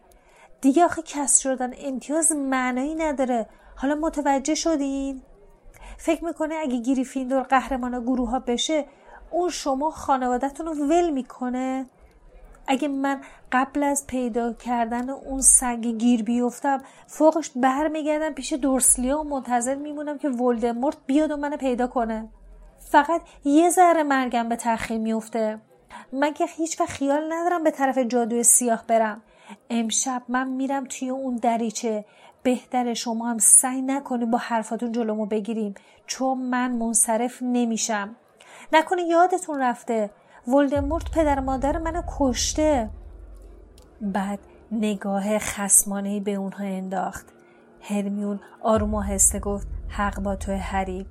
دیگه 0.61 0.85
آخه 0.85 1.03
کس 1.03 1.39
شدن 1.39 1.73
امتیاز 1.79 2.33
معنایی 2.33 2.95
نداره. 2.95 3.47
حالا 3.81 3.95
متوجه 3.95 4.55
شدین؟ 4.55 5.23
فکر 5.99 6.25
می‌کنه 6.25 6.55
اگه 6.55 6.81
گریفیندور 6.81 7.43
قهرمان 7.43 8.03
گروه 8.03 8.31
ها 8.31 8.39
بشه 8.39 8.85
اون 9.31 9.51
شما 9.51 9.91
خانوادتون 9.91 10.67
رو 10.67 10.75
ول 10.75 11.11
می‌کنه؟ 11.11 11.87
اگه 12.67 12.89
من 12.89 13.21
قبل 13.53 13.83
از 13.83 14.07
پیدا 14.07 14.53
کردن 14.53 15.11
اون 15.11 15.41
سنگ 15.41 15.87
گیر 15.87 16.23
بیفتم 16.23 16.83
فوقش 17.07 17.51
برمیگردم 17.57 18.33
پیش 18.33 18.53
دورسلیا 18.53 19.21
و 19.21 19.25
منتظر 19.25 19.75
میمونم 19.75 20.19
که 20.19 20.29
ولدمورت 20.29 20.97
بیاد 21.07 21.31
و 21.31 21.37
منو 21.37 21.57
پیدا 21.57 21.87
کنه. 21.87 22.29
فقط 22.79 23.21
یه 23.45 23.71
ذره 23.71 24.03
مرگم 24.03 24.49
به 24.49 24.57
تأخیر 24.57 24.99
میفته 24.99 25.61
من 26.13 26.33
که 26.33 26.47
هیچ 26.47 26.81
وقت 26.81 26.91
خیال 26.91 27.33
ندارم 27.33 27.65
به 27.65 27.71
طرف 27.71 27.99
جادوی 27.99 28.43
سیاه 28.43 28.85
برم. 28.87 29.23
امشب 29.71 30.23
من 30.29 30.49
میرم 30.49 30.85
توی 30.85 31.11
اون 31.11 31.37
دریچه. 31.37 32.05
بهتر 32.43 32.95
شما 32.95 33.31
هم 33.31 33.39
سعی 33.39 33.83
نکنی 33.83 34.27
با 34.27 34.39
حرفاتون 34.39 34.93
جلومو 34.93 35.27
بگیریم 35.27 35.75
چون 36.07 36.39
من 36.39 36.73
منصرف 36.73 37.39
نمیشم. 37.43 38.17
نکنه 38.73 39.03
یادتون 39.03 39.61
رفته 39.61 40.11
ولدمورت 40.49 41.11
پدر 41.11 41.41
مادر 41.41 41.79
منو 41.79 42.03
کشته. 42.19 42.91
بعد 44.01 44.39
نگاه 44.73 45.39
خسمانه 45.39 46.21
به 46.21 46.35
اونها 46.35 46.65
انداخت. 46.65 47.27
هرمیون 47.81 48.41
آروم 48.63 48.95
و 48.95 49.01
هسته 49.01 49.41
گفت 49.41 49.67
حق 49.89 50.21
با 50.21 50.37
تو 50.37 50.53
هری. 50.53 51.07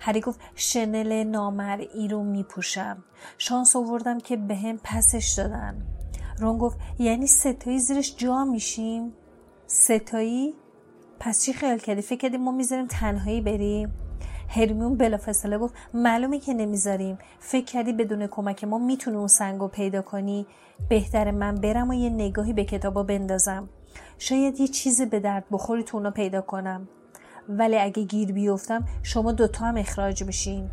هری 0.00 0.20
گفت 0.20 0.40
شنل 0.54 1.24
نامرئی 1.24 2.08
رو 2.08 2.22
میپوشم. 2.22 3.04
شانس 3.38 3.76
آوردم 3.76 4.18
که 4.18 4.36
به 4.36 4.56
هم 4.56 4.78
پسش 4.84 5.34
دادن. 5.36 5.82
رون 6.38 6.58
گفت 6.58 6.78
یعنی 6.98 7.26
ستایی 7.26 7.78
زیرش 7.78 8.16
جا 8.16 8.44
میشیم؟ 8.44 9.12
ستایی؟ 9.70 10.54
پس 11.20 11.44
چی 11.44 11.52
خیال 11.52 11.78
کردی؟ 11.78 12.02
فکر 12.02 12.18
کردی 12.18 12.36
ما 12.36 12.52
می‌ذاریم 12.52 12.86
تنهایی 12.86 13.40
بریم؟ 13.40 13.92
هرمیون 14.48 14.96
بلافاصله 14.96 15.58
گفت 15.58 15.74
معلومه 15.94 16.38
که 16.38 16.54
نمی‌ذاریم. 16.54 17.18
فکر 17.38 17.64
کردی 17.64 17.92
بدون 17.92 18.26
کمک 18.26 18.64
ما 18.64 18.78
می‌تونی 18.78 19.16
اون 19.16 19.26
سنگو 19.26 19.68
پیدا 19.68 20.02
کنی؟ 20.02 20.46
بهتر 20.88 21.30
من 21.30 21.54
برم 21.54 21.90
و 21.90 21.94
یه 21.94 22.10
نگاهی 22.10 22.52
به 22.52 22.64
کتابا 22.64 23.02
بندازم. 23.02 23.68
شاید 24.18 24.60
یه 24.60 24.68
چیزی 24.68 25.06
به 25.06 25.20
درد 25.20 25.44
بخوری 25.50 25.82
تو 25.82 25.96
اونا 25.96 26.10
پیدا 26.10 26.40
کنم. 26.40 26.88
ولی 27.48 27.76
اگه 27.76 28.02
گیر 28.02 28.32
بیفتم 28.32 28.84
شما 29.02 29.32
دوتا 29.32 29.64
هم 29.64 29.76
اخراج 29.76 30.22
میشین. 30.22 30.70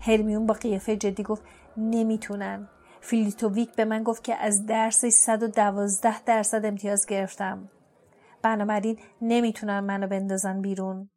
هرمیون 0.00 0.46
با 0.46 0.54
قیافه 0.54 0.96
جدی 0.96 1.22
گفت 1.22 1.42
نمی‌تونن 1.76 2.68
فیلیتوویک 3.00 3.74
به 3.74 3.84
من 3.84 4.02
گفت 4.02 4.24
که 4.24 4.34
از 4.34 4.66
درس 4.66 5.04
112 5.04 6.24
درصد 6.24 6.66
امتیاز 6.66 7.06
گرفتم. 7.06 7.68
بنابراین 8.42 8.98
نمی‌تونن 9.22 9.80
منو 9.80 10.06
بندازن 10.06 10.60
بیرون. 10.60 11.10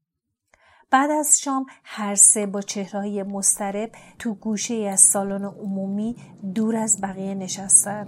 بعد 0.92 1.12
از 1.12 1.40
شام 1.40 1.66
هر 1.84 2.16
سه 2.16 2.46
با 2.46 2.62
چهرهای 2.62 3.24
مسترب 3.24 3.92
تو 4.20 4.34
گوشه 4.34 4.76
از 4.76 5.00
سالن 5.00 5.44
عمومی 5.46 6.16
دور 6.56 6.76
از 6.76 7.02
بقیه 7.02 7.36
نشستن. 7.36 8.06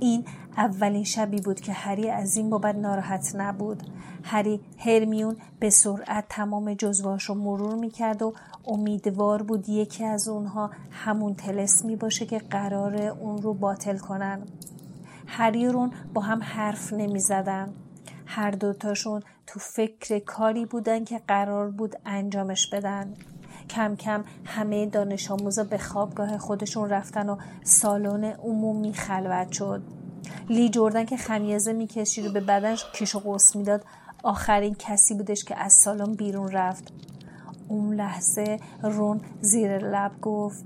این 0.00 0.24
اولین 0.56 1.04
شبی 1.04 1.40
بود 1.40 1.60
که 1.60 1.72
هری 1.72 2.10
از 2.10 2.36
این 2.36 2.50
بابت 2.50 2.74
ناراحت 2.74 3.32
نبود. 3.34 3.82
هری 4.24 4.60
هرمیون 4.78 5.36
به 5.60 5.70
سرعت 5.70 6.24
تمام 6.28 6.74
جزواش 6.74 7.24
رو 7.24 7.34
مرور 7.34 7.74
می‌کرد 7.74 8.22
و 8.22 8.34
امیدوار 8.66 9.42
بود 9.42 9.68
یکی 9.68 10.04
از 10.04 10.28
اونها 10.28 10.70
همون 10.90 11.34
تلسمی 11.34 11.96
باشه 11.96 12.26
که 12.26 12.38
قرار 12.38 13.02
اون 13.02 13.42
رو 13.42 13.54
باطل 13.54 13.98
کنن. 13.98 14.42
هری 15.26 15.72
با 16.14 16.20
هم 16.20 16.42
حرف 16.42 16.92
نمی‌زدن. 16.92 17.74
هر 18.34 18.50
دوتاشون 18.50 19.22
تو 19.46 19.60
فکر 19.60 20.18
کاری 20.18 20.66
بودن 20.66 21.04
که 21.04 21.20
قرار 21.28 21.70
بود 21.70 21.96
انجامش 22.06 22.70
بدن. 22.70 23.14
کم 23.70 23.96
کم 23.96 24.24
همه 24.44 24.86
دانش 24.86 25.30
آموزا 25.30 25.64
به 25.64 25.78
خوابگاه 25.78 26.38
خودشون 26.38 26.88
رفتن 26.88 27.28
و 27.28 27.36
سالن 27.64 28.24
عمومی 28.24 28.94
خلوت 28.94 29.52
شد. 29.52 29.82
لی 30.48 30.68
جردن 30.68 31.04
که 31.04 31.16
خمیازه 31.16 31.72
می‌کشید 31.72 32.26
و 32.26 32.32
به 32.32 32.40
بدنش 32.40 32.84
کش 32.94 33.14
و 33.14 33.18
قرص 33.18 33.56
می‌داد 33.56 33.84
آخرین 34.22 34.74
کسی 34.78 35.14
بودش 35.14 35.44
که 35.44 35.56
از 35.56 35.72
سالن 35.72 36.14
بیرون 36.14 36.52
رفت. 36.52 36.92
اون 37.68 37.94
لحظه 37.94 38.60
رون 38.82 39.20
زیر 39.40 39.78
لب 39.78 40.20
گفت 40.22 40.64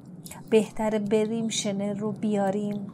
بهتره 0.51 0.99
بریم 0.99 1.49
شنل 1.49 1.99
رو 1.99 2.13
بیاریم. 2.13 2.87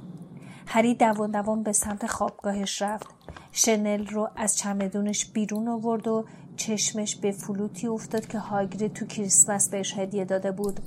هری 0.67 0.95
دوان 0.95 1.31
دوان 1.31 1.63
به 1.63 1.73
سمت 1.73 2.07
خوابگاهش 2.07 2.83
رفت. 2.83 3.12
شنل 3.53 4.07
رو 4.07 4.29
از 4.37 4.57
چمدونش 4.57 5.27
بیرون 5.27 5.69
آورد 5.69 6.09
و 6.09 6.25
چشمش 6.57 7.17
به 7.17 7.33
فلوتی 7.33 7.87
افتاد 7.87 8.27
که 8.27 8.39
هاگری 8.39 8.89
تو 8.89 9.07
کریسمس 9.07 9.69
بهش 9.69 9.99
هدیه 9.99 10.25
داده 10.25 10.53
بود. 10.53 10.81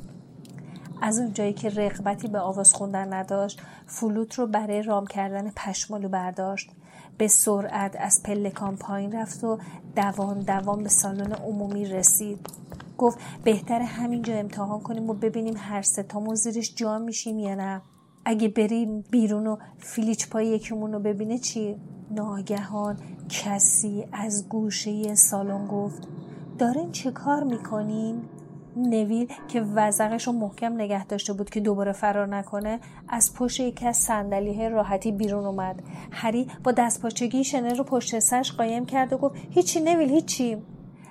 از 1.01 1.19
اونجایی 1.19 1.53
که 1.53 1.69
رغبتی 1.69 2.27
به 2.27 2.39
آواز 2.39 2.73
خوندن 2.73 3.13
نداشت 3.13 3.61
فلوت 3.87 4.39
رو 4.39 4.47
برای 4.47 4.81
رام 4.81 5.07
کردن 5.07 5.51
پشمالو 5.55 6.09
برداشت. 6.09 6.71
به 7.17 7.27
سرعت 7.27 7.95
از 7.99 8.23
پلکان 8.23 8.75
پایین 8.75 9.11
رفت 9.11 9.43
و 9.43 9.59
دوان 9.95 10.39
دوان 10.39 10.83
به 10.83 10.89
سالن 10.89 11.33
عمومی 11.33 11.85
رسید. 11.85 12.49
گفت 12.97 13.17
بهتر 13.43 13.79
همینجا 13.81 14.33
امتحان 14.33 14.79
کنیم 14.79 15.09
و 15.09 15.13
ببینیم 15.13 15.53
هر 15.57 15.81
ستامون 15.81 16.35
زیرش 16.35 16.75
جا 16.75 16.99
میشیم 16.99 17.39
یا 17.39 17.55
نه. 17.55 17.81
اگه 18.25 18.47
بریم 18.47 19.03
بیرون 19.11 19.47
و 19.47 19.57
فیلیچ 19.77 20.29
پای 20.29 20.47
یکیمون 20.47 20.93
رو 20.93 20.99
ببینه 20.99 21.37
چی؟ 21.37 21.75
ناگهان 22.11 22.97
کسی 23.29 24.05
از 24.11 24.49
گوشه 24.49 25.15
سالن 25.15 25.67
گفت 25.67 26.07
دارین 26.57 26.91
چه 26.91 27.11
کار 27.11 27.43
می‌کنین؟ 27.43 28.21
نویل 28.77 29.27
که 29.47 29.61
وزقش 29.61 30.27
رو 30.27 30.33
محکم 30.33 30.73
نگه 30.73 31.05
داشته 31.05 31.33
بود 31.33 31.49
که 31.49 31.59
دوباره 31.59 31.91
فرار 31.91 32.27
نکنه 32.27 32.79
از 33.09 33.33
پشت 33.33 33.59
یکی 33.59 33.87
از 33.87 33.97
صندلیه 33.97 34.69
راحتی 34.69 35.11
بیرون 35.11 35.45
اومد 35.45 35.83
هری 36.11 36.47
با 36.63 36.71
دستپاچگی 36.71 37.43
شنل 37.43 37.77
رو 37.77 37.83
پشت 37.83 38.19
سرش 38.19 38.51
قایم 38.51 38.85
کرد 38.85 39.13
و 39.13 39.17
گفت 39.17 39.35
هیچی 39.49 39.79
نویل 39.79 40.09
هیچی 40.09 40.57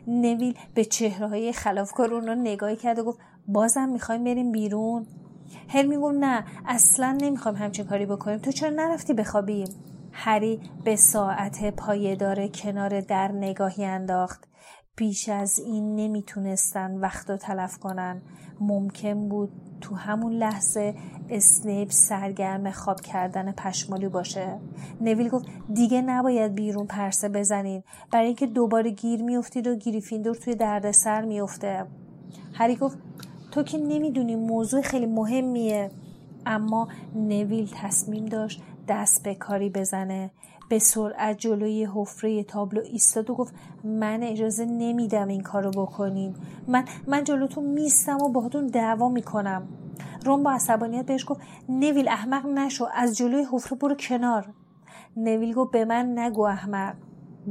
نویل 0.06 0.54
به 0.74 0.84
چهره 0.84 1.28
های 1.28 1.52
خلافکار 1.52 2.14
اون 2.14 2.26
رو 2.26 2.34
نگاهی 2.34 2.76
کرد 2.76 2.98
و 2.98 3.04
گفت 3.04 3.18
بازم 3.48 3.88
می‌خوایم 3.88 4.24
بریم 4.24 4.52
بیرون 4.52 5.06
هرمی 5.68 5.96
گفت 5.96 6.14
نه 6.18 6.44
اصلا 6.66 7.18
نمی‌خوایم 7.20 7.56
همچین 7.56 7.84
کاری 7.84 8.06
بکنیم. 8.06 8.38
تو 8.38 8.52
چرا 8.52 8.70
نرفتی 8.70 9.14
بخوابیم 9.14 9.68
هری 10.12 10.60
به 10.84 10.96
ساعت 10.96 11.74
پایدار 11.76 12.46
کنار 12.46 13.00
در 13.00 13.28
نگاهی 13.28 13.84
انداخت. 13.84 14.44
بیش 14.96 15.28
از 15.28 15.58
این 15.58 15.94
نمی‌تونستن 15.94 16.94
وقت 16.94 17.30
رو 17.30 17.36
تلف 17.36 17.78
کنن. 17.78 18.22
ممکن 18.60 19.28
بود 19.28 19.52
تو 19.80 19.94
همون 19.94 20.32
لحظه 20.32 20.94
اسنیپ 21.30 21.90
سرگرم 21.90 22.70
خواب 22.70 23.00
کردن 23.00 23.52
پشمالو 23.52 24.10
باشه. 24.10 24.58
نویل 25.00 25.28
گفت 25.28 25.46
دیگه 25.74 26.02
نباید 26.02 26.54
بیرون 26.54 26.86
پرسه 26.86 27.28
بزنین. 27.28 27.82
برای 28.12 28.26
اینکه 28.26 28.46
دوباره 28.46 28.90
گیر 28.90 29.22
میافتید 29.22 29.66
و 29.66 29.76
گریفیندور 29.76 30.34
توی 30.34 30.54
دردسر 30.54 31.24
میفته 31.24 31.86
هری 32.54 32.76
گفت 32.76 32.98
تو 33.54 33.62
که 33.62 33.78
نمی‌دونی 33.78 34.36
موضوع 34.36 34.80
خیلی 34.80 35.06
مهمیه. 35.06 35.90
اما 36.46 36.88
نویل 37.14 37.70
تصمیم 37.74 38.26
داشت 38.26 38.62
دست 38.88 39.22
به 39.22 39.34
کاری 39.34 39.70
بزنه. 39.70 40.30
به 40.68 40.78
سرعت 40.78 41.38
جلوی 41.38 41.88
حفره 41.94 42.44
تابلو 42.44 42.80
ایستاد 42.80 43.30
و 43.30 43.34
گفت 43.34 43.54
من 43.84 44.22
اجازه 44.22 44.64
نمیدم 44.64 45.28
این 45.28 45.40
کارو 45.40 45.70
بکنین. 45.70 46.34
من 46.68 46.84
من 47.08 47.24
جلوتون 47.24 47.64
میستم 47.64 48.18
و 48.22 48.28
باهاتون 48.28 48.66
دعوا 48.66 49.08
می‌کنم. 49.08 49.68
روم 50.24 50.42
با 50.42 50.52
عصبانیت 50.52 51.06
بهش 51.06 51.24
گفت 51.28 51.40
نویل 51.68 52.08
احمق 52.08 52.46
نشو. 52.46 52.86
از 52.94 53.16
جلوی 53.16 53.46
حفره 53.52 53.78
برو 53.78 53.94
کنار. 53.94 54.46
نویل 55.16 55.54
گفت 55.54 55.72
به 55.72 55.84
من 55.84 56.18
نگو 56.18 56.42
احمق. 56.42 56.94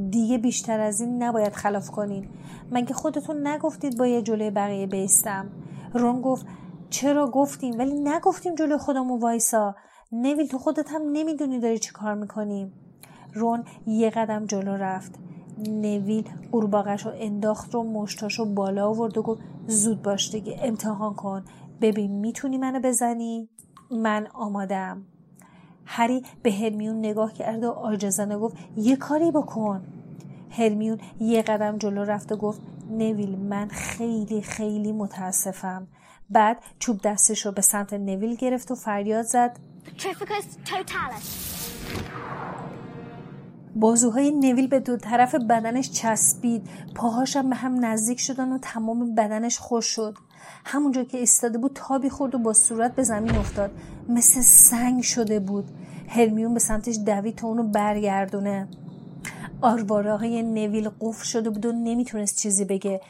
دیگه 0.09 0.37
بیشتر 0.37 0.79
از 0.79 1.01
این 1.01 1.23
نباید 1.23 1.53
خلاف 1.53 1.91
کنین. 1.91 2.27
مگه 2.71 2.93
خودتون 2.93 3.47
نگفتید 3.47 3.97
با 3.97 4.07
یه 4.07 4.21
جلوی 4.21 4.49
بقیه 4.49 4.87
بیستم. 4.87 5.49
رون 5.93 6.21
گفت 6.21 6.45
چرا 6.89 7.27
گفتیم؟ 7.27 7.79
ولی 7.79 7.99
نگفتیم 7.99 8.55
جلوی 8.55 8.77
خودمون 8.77 9.19
وایسا. 9.19 9.75
نویل 10.11 10.47
تو 10.47 10.57
خودت 10.57 10.91
هم 10.91 11.01
نمی‌دونی 11.11 11.59
داری 11.59 11.79
چی 11.79 11.91
کار 11.91 12.13
می‌کنیم 12.13 12.73
رون 13.33 13.63
یه 13.87 14.09
قدم 14.09 14.45
جلو 14.45 14.71
رفت. 14.71 15.19
نویل 15.67 16.29
قورباغش 16.51 17.05
رو 17.05 17.11
انداخت 17.15 17.73
رو 17.73 17.83
مشتاش 17.83 18.39
رو 18.39 18.45
بالا 18.45 18.89
آورد 18.89 19.17
و 19.17 19.21
گفت 19.21 19.41
زود 19.67 20.01
باش 20.01 20.31
دیگه 20.31 20.59
امتحان 20.63 21.13
کن. 21.13 21.45
ببین 21.81 22.11
می‌تونی 22.11 22.57
منو 22.57 22.79
بزنی؟ 22.79 23.49
من 23.91 24.27
آمادم 24.33 25.05
هری 25.85 26.23
به 26.43 26.51
هرمیون 26.51 26.99
نگاه 26.99 27.33
کرد 27.33 27.63
و 27.63 27.71
عاجزانه 27.71 28.37
گفت 28.37 28.57
یه 28.77 28.95
کاری 28.95 29.31
بکن. 29.31 29.83
هرمیون 30.49 30.97
یه 31.19 31.41
قدم 31.41 31.77
جلو 31.77 32.03
رفت 32.03 32.31
و 32.31 32.35
گفت 32.35 32.61
نویل 32.97 33.37
من 33.37 33.67
خیلی 33.67 34.41
خیلی 34.41 34.91
متاسفم. 34.91 35.87
بعد 36.29 36.57
چوب 36.79 37.01
دستش 37.03 37.45
رو 37.45 37.51
به 37.51 37.61
سمت 37.61 37.93
نویل 37.93 38.35
گرفت 38.35 38.71
و 38.71 38.75
فریاد 38.75 39.25
زد. 39.25 39.57
بازوهای 43.75 44.31
نویل 44.31 44.67
به 44.67 44.79
دو 44.79 44.97
طرف 44.97 45.35
بدنش 45.35 45.91
چسبید. 45.91 46.69
پاهاشم 46.95 47.49
به 47.49 47.55
هم 47.55 47.85
نزدیک 47.85 48.19
شدن 48.19 48.51
و 48.51 48.57
تمام 48.57 49.15
بدنش 49.15 49.57
خوش 49.57 49.85
شد. 49.85 50.17
همونجا 50.65 51.03
که 51.03 51.17
ایستاده 51.17 51.57
بود 51.57 51.71
تابی 51.75 52.09
خورد 52.09 52.35
و 52.35 52.37
با 52.37 52.53
صورت 52.53 52.95
به 52.95 53.03
زمین 53.03 53.35
افتاد. 53.35 53.71
مثل 54.09 54.41
سنگ 54.41 55.01
شده 55.01 55.39
بود. 55.39 55.65
هرمیون 56.07 56.53
به 56.53 56.59
سمتش 56.59 56.97
دوید 57.05 57.35
تا 57.35 57.47
اونو 57.47 57.63
برگردونه. 57.63 58.67
آرواره 59.63 60.41
نویل 60.41 60.89
قفل 61.01 61.25
شده 61.25 61.49
بود 61.49 61.65
و 61.65 61.71
نمی‌تونست 61.71 62.37
چیزی 62.37 62.65
بگه. 62.65 63.01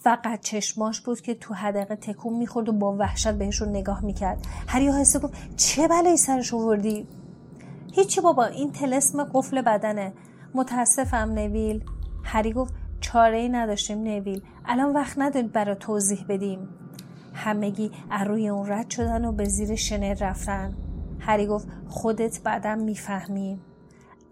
فقط 0.00 0.40
چشماش 0.40 1.00
بود 1.00 1.20
که 1.20 1.34
تو 1.34 1.54
حدقه 1.54 1.96
تکون 1.96 2.34
می‌خورد 2.34 2.68
و 2.68 2.72
با 2.72 2.96
وحشت 2.96 3.32
بهشون 3.32 3.68
نگاه 3.68 4.04
می‌کرد. 4.04 4.46
هری 4.68 4.88
آهسته 4.88 5.18
گفت 5.18 5.56
چه 5.56 5.88
بلایی 5.88 6.16
سرش 6.16 6.54
آوردی؟ 6.54 7.06
هیچی 7.92 8.20
بابا 8.20 8.44
این 8.44 8.72
تلسم 8.72 9.24
قفل 9.24 9.62
بدنه. 9.62 10.12
متاسفم 10.54 11.32
نویل. 11.34 11.84
هری 12.24 12.52
گفت 12.52 12.74
چاره 13.00 13.38
ای 13.38 13.48
نداشتیم 13.48 13.98
نویل. 13.98 14.42
الان 14.66 14.92
وقت 14.92 15.18
ندارید 15.18 15.52
برای 15.52 15.76
توضیح 15.76 16.24
بدیم. 16.28 16.68
همگی 17.34 17.90
روی 18.26 18.48
اون 18.48 18.68
رد 18.68 18.90
شدن 18.90 19.24
و 19.24 19.32
به 19.32 19.44
زیر 19.44 19.74
شنل 19.74 20.16
رفتن. 20.18 20.74
هری 21.20 21.46
گفت 21.46 21.68
خودت 21.88 22.42
بعدم 22.42 22.78
می‌فهمی. 22.78 23.60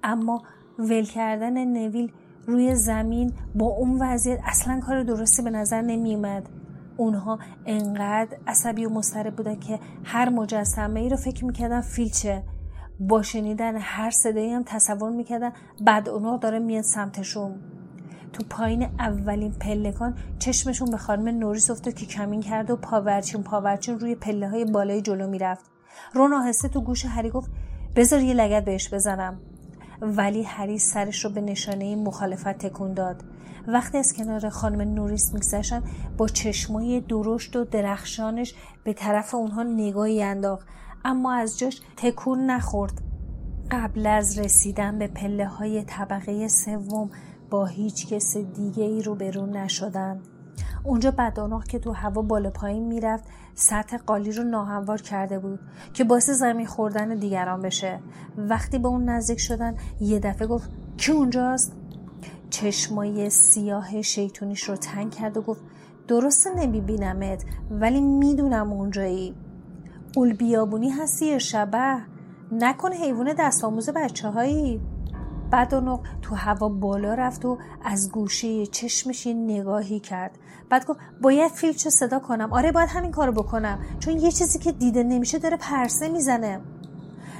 اما 0.03 0.43
ول 0.79 1.05
کردن 1.05 1.65
نویل 1.65 2.13
روی 2.47 2.75
زمین 2.75 3.33
با 3.55 3.67
اون 3.67 3.99
وضعیت 4.03 4.41
اصلا 4.45 4.81
کار 4.81 5.03
درستی 5.03 5.43
به 5.43 5.51
نظر 5.51 5.81
نمیومد 5.81 6.49
اونها 6.97 7.39
انقدر 7.67 8.39
عصبی 8.47 8.85
و 8.87 8.91
مضطرب 8.91 9.37
بودن 9.37 9.61
که 9.61 9.79
هر 10.05 10.29
مجسمه 10.29 11.01
ای 11.01 11.09
رو 11.09 11.17
فکر 11.17 11.45
می‌کردن 11.45 11.81
فیلچه. 11.81 12.43
با 13.01 13.23
شنیدن 13.23 13.77
هر 13.77 14.11
صدایی 14.11 14.51
هم 14.51 14.63
تصور 14.67 15.11
می‌کردن 15.11 15.53
بعد 15.85 16.09
اونا 16.09 16.37
داره 16.37 16.59
میاد 16.59 16.85
سمتشون. 16.85 17.55
تو 18.33 18.45
پایین 18.51 18.83
اولین 18.83 19.53
پلکان 19.53 20.15
چشمشون 20.39 20.91
به 20.91 20.97
خانم 20.97 21.39
نوریس 21.39 21.71
افتاد 21.71 21.95
که 21.95 22.07
کمین 22.07 22.41
کرد 22.41 22.71
و 22.71 22.77
پاورچین 22.77 23.43
پاورچین 23.43 23.99
روی 23.99 24.15
پله 24.15 24.49
های 24.49 24.65
بالای 24.65 25.03
جلو 25.03 25.31
می‌رفت. 25.31 25.65
رون 26.15 26.33
آهسته 26.33 26.69
تو 26.69 26.81
گوش 26.81 27.05
هری 27.05 27.31
گفت 27.31 27.51
بذار 27.97 28.21
یه 28.21 28.35
لگت 28.35 28.65
بهش 28.65 28.95
بزنم. 28.95 29.41
ولی 30.01 30.43
هری 30.43 30.79
سرش 30.79 31.25
رو 31.25 31.31
به 31.31 31.41
نشانه 31.41 31.97
مخالفت 31.97 32.59
تکون 32.59 32.95
داد. 32.95 33.25
وقتی 33.69 33.99
از 33.99 34.15
کنار 34.15 34.49
خانم 34.49 34.95
نوریس 34.95 35.35
میگذشتن 35.35 35.83
با 36.17 36.29
چشمای 36.29 37.01
درشت 37.01 37.57
و 37.57 37.65
درخشانش 37.65 38.55
به 38.85 38.93
طرف 38.93 39.35
اونها 39.35 39.63
نگاهی 39.63 40.23
انداخت. 40.23 40.67
اما 41.05 41.35
از 41.35 41.59
جاش 41.59 41.81
تکون 41.97 42.51
نخورد. 42.51 43.01
قبل 43.71 44.07
از 44.07 44.39
رسیدن 44.39 44.99
به 44.99 45.07
پله 45.07 45.47
های 45.47 45.85
طبقه 45.85 46.49
سوم 46.49 47.11
با 47.51 47.67
هیچ 47.67 48.07
کس 48.07 48.37
دیگه 48.37 48.85
ای 48.85 49.03
رو 49.03 49.15
برون 49.15 49.57
نشدن. 49.57 50.21
اونجا 50.85 51.11
بداناخ 51.11 51.65
که 51.65 51.79
تو 51.79 51.93
هوا 51.93 52.23
بالا 52.23 52.51
پایین 52.51 52.89
می‌رفت 52.89 53.25
سطح 53.59 53.97
قالی 53.97 54.33
رو 54.33 54.45
ناهموار 54.45 55.01
کرده 55.01 55.39
بود 55.39 55.61
که 55.95 56.05
باعث 56.05 56.31
زمین 56.31 56.67
خوردن 56.67 57.15
دیگران 57.15 57.63
بشه. 57.63 58.01
وقتی 58.37 58.79
به 58.79 58.89
اون 58.89 59.05
نزدیک 59.05 59.41
شدن 59.41 59.75
یه 60.01 60.19
دفعه 60.19 60.47
گفت 60.47 60.71
کی 60.97 61.13
اونجاست؟ 61.13 61.73
چشمای 62.51 63.31
سیاه 63.31 64.03
شیطونیش 64.03 64.63
رو 64.63 64.77
تنگ 64.77 65.11
کرد 65.11 65.37
و 65.37 65.43
گفت 65.43 65.61
درسته 66.09 66.55
نمیبینمت 66.55 67.45
ولی 67.71 68.01
می‌دونم 68.01 68.73
اونجایی. 68.73 69.35
اول 70.17 70.33
بیابونی 70.33 70.91
هستی 70.91 71.27
یا 71.27 71.39
شبه 71.39 71.97
نکن 72.53 72.93
حیوان 72.93 73.35
دست 73.39 73.65
آموز 73.65 73.91
بچه 73.91 74.29
هایی 74.29 74.81
بعد 75.51 75.75
تو 76.23 76.35
هوا 76.35 76.69
بالا 76.69 77.15
رفت 77.15 77.45
و 77.45 77.59
از 77.85 78.11
گوشه 78.11 78.67
چشمش 78.67 79.27
نگاهی 79.27 80.01
کرد. 80.01 80.39
بعد 80.71 80.87
گفت 80.87 81.01
باید 81.23 81.53
فیلچو 81.53 81.91
صدا 81.91 82.19
کنم. 82.19 82.53
آره 82.53 82.73
باید 82.73 82.89
همین 82.89 83.11
کارو 83.11 83.33
بکنم. 83.33 83.79
چون 84.01 84.19
یه 84.19 84.31
چیزی 84.31 84.59
که 84.59 84.73
دیده 84.73 85.03
نمیشه 85.03 85.39
داره 85.39 85.57
پرسه 85.57 86.09
می‌زنه. 86.09 86.61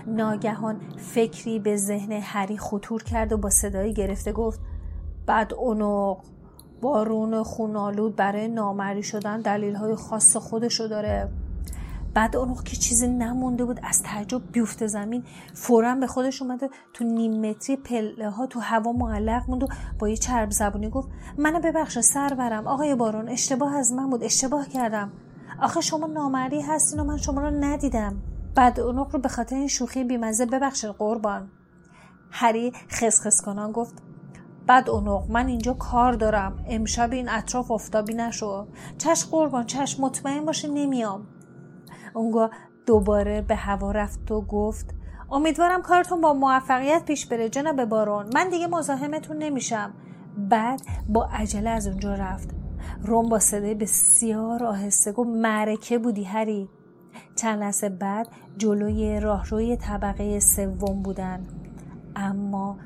ناگهان 0.07 0.81
فکری 0.97 1.59
به 1.59 1.77
ذهن 1.77 2.13
هری 2.13 2.59
خطور 2.59 3.03
کرد 3.03 3.33
و 3.33 3.37
با 3.37 3.51
صدایی 3.51 3.93
گرفته 3.93 4.33
گفت 4.33 4.61
بعد 5.27 5.55
اونو 5.55 6.17
بارون 6.81 7.43
خونالود 7.43 8.17
برای 8.17 8.49
نامری 8.49 9.03
شدن 9.03 9.41
دلیل 9.41 9.75
های 9.75 9.95
خاص 9.95 10.37
خودشو 10.37 10.87
داره. 10.87 11.29
بعد 12.17 12.37
اون 12.37 12.55
که 12.65 12.77
چیزی 12.77 13.09
نمونده 13.09 13.65
بود 13.65 13.81
از 13.83 14.03
تعجب 14.03 14.53
بیفته 14.53 14.87
زمین 14.87 15.25
فورا 15.55 15.95
به 15.95 16.07
خودش 16.07 16.43
اومد 16.43 16.63
و 16.63 16.69
تو 16.93 17.05
نیم 17.05 17.49
متری 17.51 17.77
پله 17.77 18.31
ها 18.31 18.47
تو 18.47 18.61
هوا 18.61 18.93
معلق 18.93 19.43
موند 19.49 19.63
و 19.63 19.67
با 19.99 20.09
یه 20.09 20.17
چرب 20.17 20.51
زبونی 20.51 20.91
گفت 20.91 21.09
منو 21.39 21.61
ببخش 21.61 21.99
سرورم 21.99 22.67
آقای 22.67 22.95
بارون 22.95 23.29
اشتباه 23.29 23.77
از 23.77 23.93
من 23.93 24.11
بود 24.11 24.25
اشتباه 24.25 24.69
کردم. 24.69 25.13
آخه 25.63 25.81
شما 25.81 26.07
نامری 26.07 26.61
هستین 26.61 27.01
و 27.01 27.05
من 27.05 27.17
شما 27.17 27.41
رو 27.41 27.51
ندیدم. 27.51 28.17
بعد 28.55 28.81
اونق 28.81 29.13
رو 29.13 29.19
به 29.19 29.29
خاطر 29.29 29.57
این 29.57 29.69
شوخی 29.69 30.05
بیمزه 30.05 30.47
ببخشید 30.47 30.91
قربان. 30.91 31.51
هری 32.31 32.73
خسخس 32.91 33.43
کنان 33.43 33.73
گفت 33.73 33.95
بعد 34.67 34.91
اونق 34.91 35.31
من 35.31 35.47
اینجا 35.47 35.73
کار 35.73 36.13
دارم 36.13 36.65
امشب 36.69 37.13
این 37.13 37.29
اطراف 37.29 37.71
افتابی 37.71 38.15
نشو. 38.15 38.67
چش 38.99 39.25
قربان 39.25 39.67
چش 39.67 40.01
مطمئن 40.01 40.45
باشه 40.45 40.69
نمیام. 40.69 41.27
اونگاه 42.17 42.51
دوباره 42.87 43.43
به 43.43 43.55
هوا 43.57 43.91
رفت 43.91 44.31
و 44.31 44.41
گفت 44.41 44.95
امیدوارم 45.31 45.83
کارتون 45.83 46.21
با 46.21 46.33
موفقیت 46.33 47.05
پیش 47.05 47.27
بره 47.27 47.49
جناب 47.49 47.85
بارون. 47.85 48.27
من 48.35 48.49
دیگه 48.49 48.67
مزاحمتون 48.67 49.37
نمیشم. 49.37 49.93
بعد 50.39 50.81
با 51.09 51.29
عجله 51.33 51.71
از 51.71 51.87
اونجا 51.87 52.15
رفت. 52.15 52.51
روم 53.03 53.29
با 53.29 53.39
صدای 53.39 53.75
بسیار 53.75 54.65
آهسته 54.65 55.13
گفت 55.13 55.31
معرکه 55.31 55.99
بودی 55.99 56.25
هری. 56.25 56.69
چند 57.37 57.61
لحظه 57.61 57.89
بعد 57.89 58.29
جلوی 58.57 59.21
راهروی 59.21 59.77
طبقه 59.77 60.41
سوم 60.41 61.03
بودن. 61.03 61.47
اما 62.17 62.77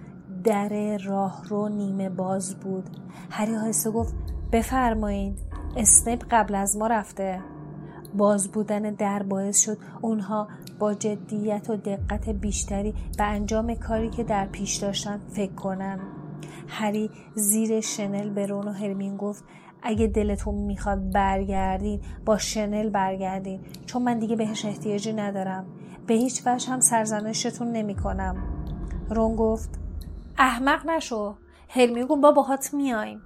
در 0.44 0.98
راهرو 0.98 1.68
نیمه 1.68 2.08
باز 2.08 2.54
بود. 2.54 2.90
هری 3.30 3.56
آهسته 3.56 3.90
گفت 3.90 4.14
بفرمایید 4.52 5.38
اسنپ 5.76 6.24
قبل 6.30 6.54
از 6.54 6.76
ما 6.76 6.86
رفته. 6.86 7.40
باز 8.14 8.48
بودن 8.48 8.82
در 8.82 9.22
باعث 9.22 9.60
شد 9.60 9.78
اونها 10.00 10.48
با 10.78 10.94
جدیت 10.94 11.70
و 11.70 11.76
دقت 11.76 12.28
بیشتری 12.28 12.94
به 13.18 13.24
انجام 13.24 13.74
کاری 13.74 14.10
که 14.10 14.24
در 14.24 14.46
پیش 14.46 14.76
داشتن 14.76 15.20
فکر 15.28 15.52
کنن. 15.52 16.00
هری 16.68 17.10
زیر 17.34 17.80
شنل 17.80 18.30
به 18.30 18.46
رون 18.46 18.68
و 18.68 18.72
هرمین 18.72 19.16
گفت 19.16 19.44
اگه 19.82 20.06
دلتون 20.06 20.54
می‌خواد 20.54 21.10
برگردین 21.12 22.00
با 22.24 22.38
شنل 22.38 22.90
برگردین 22.90 23.60
چون 23.86 24.02
من 24.02 24.18
دیگه 24.18 24.36
بهش 24.36 24.64
احتیاجی 24.64 25.12
ندارم. 25.12 25.66
به 26.06 26.14
هیچ 26.14 26.42
وجه 26.46 26.70
هم 26.70 26.80
سرزنشتون 26.80 27.72
نمی‌کنم. 27.72 28.36
رون 29.10 29.36
گفت 29.36 29.70
احمق 30.38 30.86
نشو 30.86 31.34
هرمیون 31.68 32.06
گفت 32.06 32.22
با 32.22 32.32
باهات 32.32 32.74
میایم. 32.74 33.20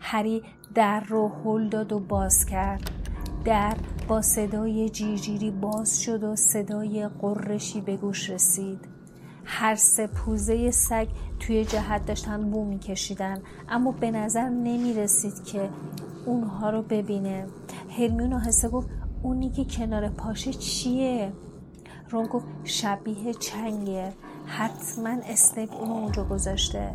هری 0.00 0.42
در 0.74 1.00
رو 1.00 1.28
هل 1.44 1.68
داد 1.68 1.92
و 1.92 2.00
باز 2.00 2.46
کرد. 2.46 2.90
در 3.44 3.74
با 4.10 4.22
صدای 4.22 4.88
جیرجیری 4.88 5.50
باز 5.50 6.02
شد 6.02 6.24
و 6.24 6.36
صدای 6.36 7.08
قرشی 7.08 7.80
به 7.80 7.96
گوش 7.96 8.30
رسید. 8.30 8.78
هر 9.44 9.74
سه 9.74 10.06
پوزه 10.06 10.70
سگ 10.70 11.08
توی 11.40 11.64
جهت 11.64 12.06
داشتن 12.06 12.50
بو 12.50 12.64
میکشیدن 12.64 13.42
اما 13.68 13.92
به 13.92 14.10
نظر 14.10 14.48
نمی 14.48 14.94
رسید 14.94 15.44
که 15.44 15.70
اونها 16.26 16.70
رو 16.70 16.82
ببینه. 16.82 17.46
هرمیون 17.98 18.32
آهسته 18.32 18.68
گفت 18.68 18.88
اونی 19.22 19.50
که 19.50 19.64
کنار 19.64 20.08
پاشه 20.08 20.52
چیه؟ 20.52 21.32
رون 22.10 22.26
گفت 22.26 22.46
شبیه 22.64 23.34
چنگه. 23.34 24.12
حتما 24.46 25.16
اسنیپ 25.28 25.72
اونو 25.72 25.92
اونجا 25.92 26.24
گذاشته. 26.24 26.94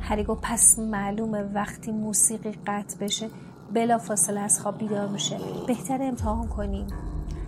هری 0.00 0.24
گفت 0.24 0.40
پس 0.42 0.78
معلومه 0.78 1.42
وقتی 1.42 1.92
موسیقی 1.92 2.52
قطع 2.66 2.98
بشه 2.98 3.30
بلا 3.74 3.98
فاصله 3.98 4.40
از 4.40 4.60
خواب 4.60 4.78
بیدار 4.78 5.08
میشه. 5.08 5.38
بهتر 5.66 5.98
امتحان 6.02 6.48
کنیم. 6.48 6.86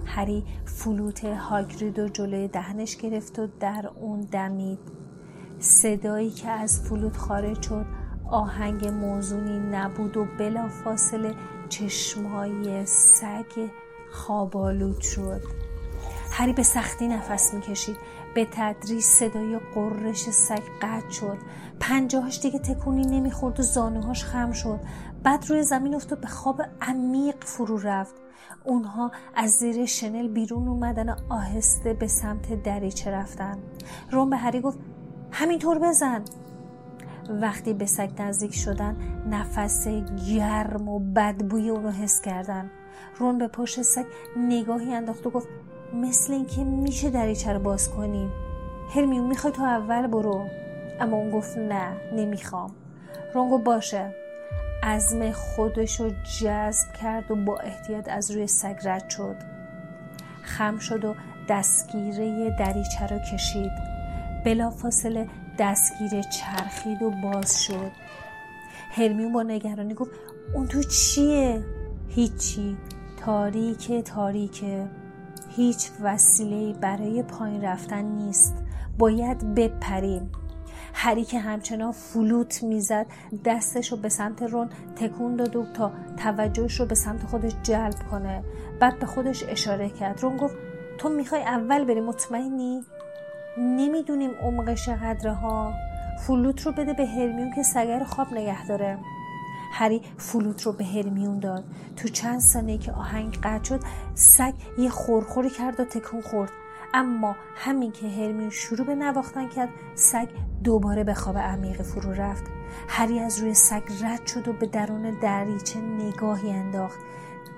هری 0.06 0.44
فلوت 0.64 1.24
هاگرید 1.24 1.98
و 1.98 2.08
جلوی 2.08 2.48
دهنش 2.48 2.96
گرفت 2.96 3.38
و 3.38 3.48
در 3.60 3.90
اون 4.00 4.20
دمید. 4.20 4.78
صدایی 5.58 6.30
که 6.30 6.48
از 6.48 6.80
فلوت 6.80 7.16
خارج 7.16 7.62
شد 7.62 7.86
آهنگ 8.30 8.88
موزونی 8.88 9.58
نبود 9.58 10.16
و 10.16 10.26
بلا 10.38 10.68
فاصله 10.68 11.34
چشمهای 11.68 12.86
سگ 12.86 13.70
خوابالود 14.12 15.00
شد. 15.00 15.40
هری 16.30 16.52
به 16.52 16.62
سختی 16.62 17.08
نفس 17.08 17.54
می‌کشید. 17.54 17.96
به 18.34 18.46
تدریج 18.52 19.02
صدای 19.02 19.58
قررش 19.74 20.30
سگ 20.30 20.62
قطع 20.82 21.10
شد. 21.10 21.38
پنجاهاش 21.80 22.40
دیگه 22.40 22.58
تکونی 22.58 23.06
نمی‌خورد 23.06 23.60
و 23.60 23.62
زانوهاش 23.62 24.24
خم 24.24 24.52
شد. 24.52 24.80
بعد 25.26 25.50
روی 25.50 25.62
زمین 25.62 25.94
افتاد 25.94 26.20
به 26.20 26.26
خواب 26.26 26.62
عمیق 26.80 27.34
فرو 27.40 27.78
رفت. 27.78 28.14
اونها 28.64 29.10
از 29.34 29.50
زیر 29.50 29.86
شنل 29.86 30.28
بیرون 30.28 30.68
اومدن 30.68 31.16
آهسته 31.28 31.94
به 31.94 32.06
سمت 32.06 32.62
دریچه 32.62 33.10
رفتن. 33.10 33.58
روم 34.10 34.30
به 34.30 34.36
هری 34.36 34.60
گفت 34.60 34.78
همینطور 35.32 35.78
بزن. 35.78 36.24
وقتی 37.28 37.74
به 37.74 37.86
سگ 37.86 38.10
نزدیک 38.18 38.54
شدن 38.54 38.96
نفس 39.30 39.88
گرم 40.30 40.88
و 40.88 40.98
بدبوی 40.98 41.70
اونو 41.70 41.90
حس 41.90 42.20
کردن. 42.20 42.70
رون 43.18 43.38
به 43.38 43.48
پشت 43.48 43.82
سگ 43.82 44.04
نگاهی 44.36 44.94
انداخت 44.94 45.26
و 45.26 45.30
گفت 45.30 45.48
مثل 45.94 46.32
اینکه 46.32 46.64
میشه 46.64 47.10
دریچه 47.10 47.52
رو 47.52 47.58
باز 47.58 47.90
کنیم 47.90 48.30
هرمیون 48.94 49.26
می‌خوای 49.26 49.52
تو 49.52 49.62
اول 49.62 50.06
برو. 50.06 50.46
اما 51.00 51.16
اون 51.16 51.30
گفت 51.30 51.58
نه 51.58 51.96
نمی‌خوام. 52.12 52.70
رون 53.34 53.50
گفت 53.50 53.64
باشه. 53.64 54.25
عزم 54.86 55.30
خودش 55.30 56.00
رو 56.00 56.10
جذب 56.40 56.92
کرد 56.92 57.30
و 57.30 57.36
با 57.36 57.56
احتیاط 57.56 58.08
از 58.08 58.30
روی 58.30 58.46
سگ 58.46 58.76
رد 58.84 59.10
شد. 59.10 59.36
خم 60.42 60.78
شد 60.78 61.04
و 61.04 61.14
دستگیره 61.48 62.56
دریچه 62.58 63.06
رو 63.06 63.18
کشید. 63.32 63.70
بلافاصله 64.44 65.28
دستگیره 65.58 66.22
چرخید 66.22 67.02
و 67.02 67.10
باز 67.22 67.64
شد. 67.64 67.90
هرمیون 68.90 69.32
با 69.32 69.42
نگرانی 69.42 69.94
گفت 69.94 70.10
اون 70.54 70.66
تو 70.66 70.82
چیه؟ 70.82 71.64
هیچی. 72.08 72.76
تاریک 73.16 73.92
تاریکه. 73.92 74.86
هیچ 75.56 75.90
وسیله 76.02 76.72
برای 76.72 77.22
پایین 77.22 77.64
رفتن 77.64 78.04
نیست. 78.04 78.54
باید 78.98 79.54
بپریم. 79.54 80.30
هری 80.98 81.24
که 81.24 81.38
همچنان 81.38 81.92
فلوت 81.92 82.62
می‌زد 82.62 83.06
دستش 83.44 83.92
رو 83.92 83.98
به 83.98 84.08
سمت 84.08 84.42
رون 84.42 84.68
تکون 84.96 85.36
داد 85.36 85.56
و 85.56 85.66
تا 85.74 85.92
توجهش 86.16 86.80
رو 86.80 86.86
به 86.86 86.94
سمت 86.94 87.26
خودش 87.26 87.52
جلب 87.62 87.94
کنه. 88.10 88.44
بعد 88.80 88.98
به 88.98 89.06
خودش 89.06 89.44
اشاره 89.48 89.90
کرد. 89.90 90.22
رون 90.22 90.36
گفت 90.36 90.56
تو 90.98 91.08
می‌خوای 91.08 91.42
اول 91.42 91.84
بری 91.84 92.00
مطمئنی؟ 92.00 92.84
نمی‌دونیم 93.58 94.30
عمقش 94.42 94.88
قدره 94.88 95.32
ها 95.32 95.72
فلوت 96.26 96.66
رو 96.66 96.72
بده 96.72 96.92
به 96.92 97.06
هرمیون 97.06 97.52
که 97.54 97.62
سگر 97.62 98.04
خواب 98.04 98.32
نگه 98.32 98.66
داره. 98.66 98.98
هری 99.72 100.02
فلوت 100.16 100.62
رو 100.62 100.72
به 100.72 100.84
هرمیون 100.84 101.38
داد. 101.38 101.64
تو 101.96 102.08
چند 102.08 102.40
ثانیه 102.40 102.78
که 102.78 102.92
آهنگ 102.92 103.38
قطع 103.42 103.64
شد 103.64 103.80
سگ 104.14 104.54
یه 104.78 104.88
خورخوری 104.90 105.50
کرد 105.50 105.80
و 105.80 105.84
تکون 105.84 106.20
خورد. 106.20 106.50
اما 106.96 107.36
همین 107.54 107.92
که 107.92 108.08
هرمیون 108.08 108.50
شروع 108.50 108.86
به 108.86 108.94
نواختن 108.94 109.48
کرد 109.48 109.68
سگ 109.94 110.28
دوباره 110.64 111.04
به 111.04 111.14
خواب 111.14 111.38
عمیق 111.38 111.82
فرو 111.82 112.12
رفت. 112.12 112.44
هری 112.88 113.20
از 113.20 113.38
روی 113.38 113.54
سگ 113.54 113.82
رد 114.02 114.26
شد 114.26 114.48
و 114.48 114.52
به 114.52 114.66
درون 114.66 115.18
دریچه 115.20 115.78
نگاهی 115.80 116.50
انداخت. 116.50 116.98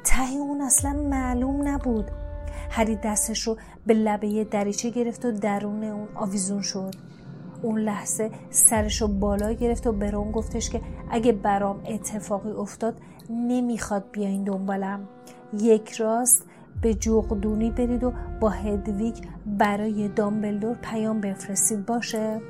ته 0.04 0.32
اون 0.32 0.60
اصلا 0.60 0.92
معلوم 0.92 1.68
نبود. 1.68 2.10
هری 2.70 2.96
دستش 2.96 3.42
رو 3.42 3.56
به 3.86 3.94
لبه 3.94 4.44
دریچه 4.44 4.90
گرفت 4.90 5.24
و 5.24 5.32
درون 5.32 5.84
اون 5.84 6.08
آویزون 6.14 6.62
شد. 6.62 6.94
اون 7.62 7.78
لحظه 7.78 8.30
سرش 8.50 9.02
رو 9.02 9.08
بالا 9.08 9.52
گرفت 9.52 9.86
و 9.86 9.92
برون 9.92 10.32
گفتش 10.32 10.70
که 10.70 10.80
اگه 11.10 11.32
برام 11.32 11.82
اتفاقی 11.86 12.50
افتاد 12.50 13.00
نمی‌خواد 13.30 14.04
بیاین 14.12 14.44
دنبالم. 14.44 15.08
یک 15.52 15.92
راست 15.92 16.44
به 16.82 16.94
جغدونی 16.94 17.70
برید 17.70 18.04
و 18.04 18.12
با 18.40 18.48
هدویگ 18.48 19.14
برای 19.46 20.08
دامبلدور 20.08 20.76
پیام 20.76 21.20
بفرستید. 21.20 21.86
باشه؟ 21.86 22.40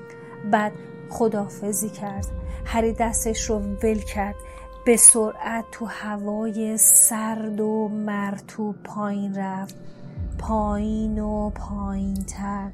بعد 0.51 0.73
خدافزی 1.11 1.89
کرد. 1.89 2.27
هری 2.65 2.93
دستش 2.93 3.51
رو 3.51 3.59
ول 3.59 3.99
کرد. 3.99 4.35
به 4.87 4.97
سرعت 4.97 5.65
تو 5.73 5.87
هوای 5.87 6.77
سرد 6.77 7.61
و 7.61 7.89
مرتوب 7.89 8.77
پایین 8.85 9.35
رفت. 9.35 9.75
پایین 10.39 11.19
و 11.19 11.51
پایین 11.51 12.15
تر 12.15 12.71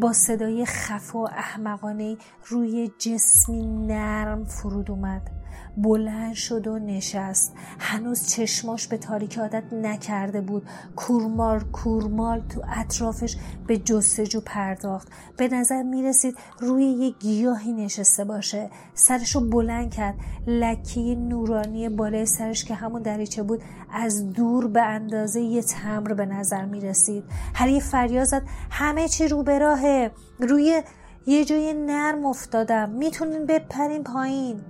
با 0.00 0.12
صدای 0.12 0.64
خف 0.66 1.14
و 1.14 1.18
احمقانه 1.18 2.16
روی 2.48 2.90
جسمی 2.98 3.66
نرم 3.66 4.44
فرود 4.44 4.90
اومد. 4.90 5.37
بلند 5.82 6.34
شد 6.34 6.66
و 6.66 6.78
نشست. 6.78 7.54
هنوز 7.78 8.28
چشماش 8.28 8.86
به 8.86 8.98
تاریک 8.98 9.38
عادت 9.38 9.72
نکرده 9.72 10.40
بود. 10.40 10.68
کورمال 10.96 11.60
کورمال 11.60 12.40
تو 12.48 12.62
اطرافش 12.76 13.36
به 13.66 13.76
جستجو 13.76 14.40
پرداخت. 14.40 15.08
به 15.36 15.48
نظر 15.48 15.82
می‌رسید 15.82 16.36
روی 16.60 16.84
یه 16.84 17.10
گیاهی 17.10 17.72
نشسته 17.72 18.24
باشه. 18.24 18.70
سرش 18.94 19.34
رو 19.34 19.40
بلند 19.40 19.90
کرد. 19.90 20.14
لکه 20.46 21.00
نورانی 21.00 21.88
بالای 21.88 22.26
سرش 22.26 22.64
که 22.64 22.74
همون 22.74 23.02
دریچه 23.02 23.42
بود 23.42 23.62
از 23.92 24.32
دور 24.32 24.68
به 24.68 24.82
اندازه 24.82 25.40
یه 25.40 25.62
تمر 25.62 26.14
به 26.14 26.26
نظر 26.26 26.64
می‌رسید. 26.64 27.24
هر 27.54 27.68
یه 27.68 27.80
فریاد 27.80 28.24
زد 28.24 28.42
همه 28.70 29.08
چی 29.08 29.28
رو 29.28 29.42
به 29.42 29.58
راهه. 29.58 30.10
روی 30.38 30.82
یه 31.26 31.44
جای 31.44 31.74
نرم 31.74 32.26
افتادم. 32.26 32.90
می‌تونین 32.90 33.46
بپرین 33.46 34.04
پایین. 34.04 34.60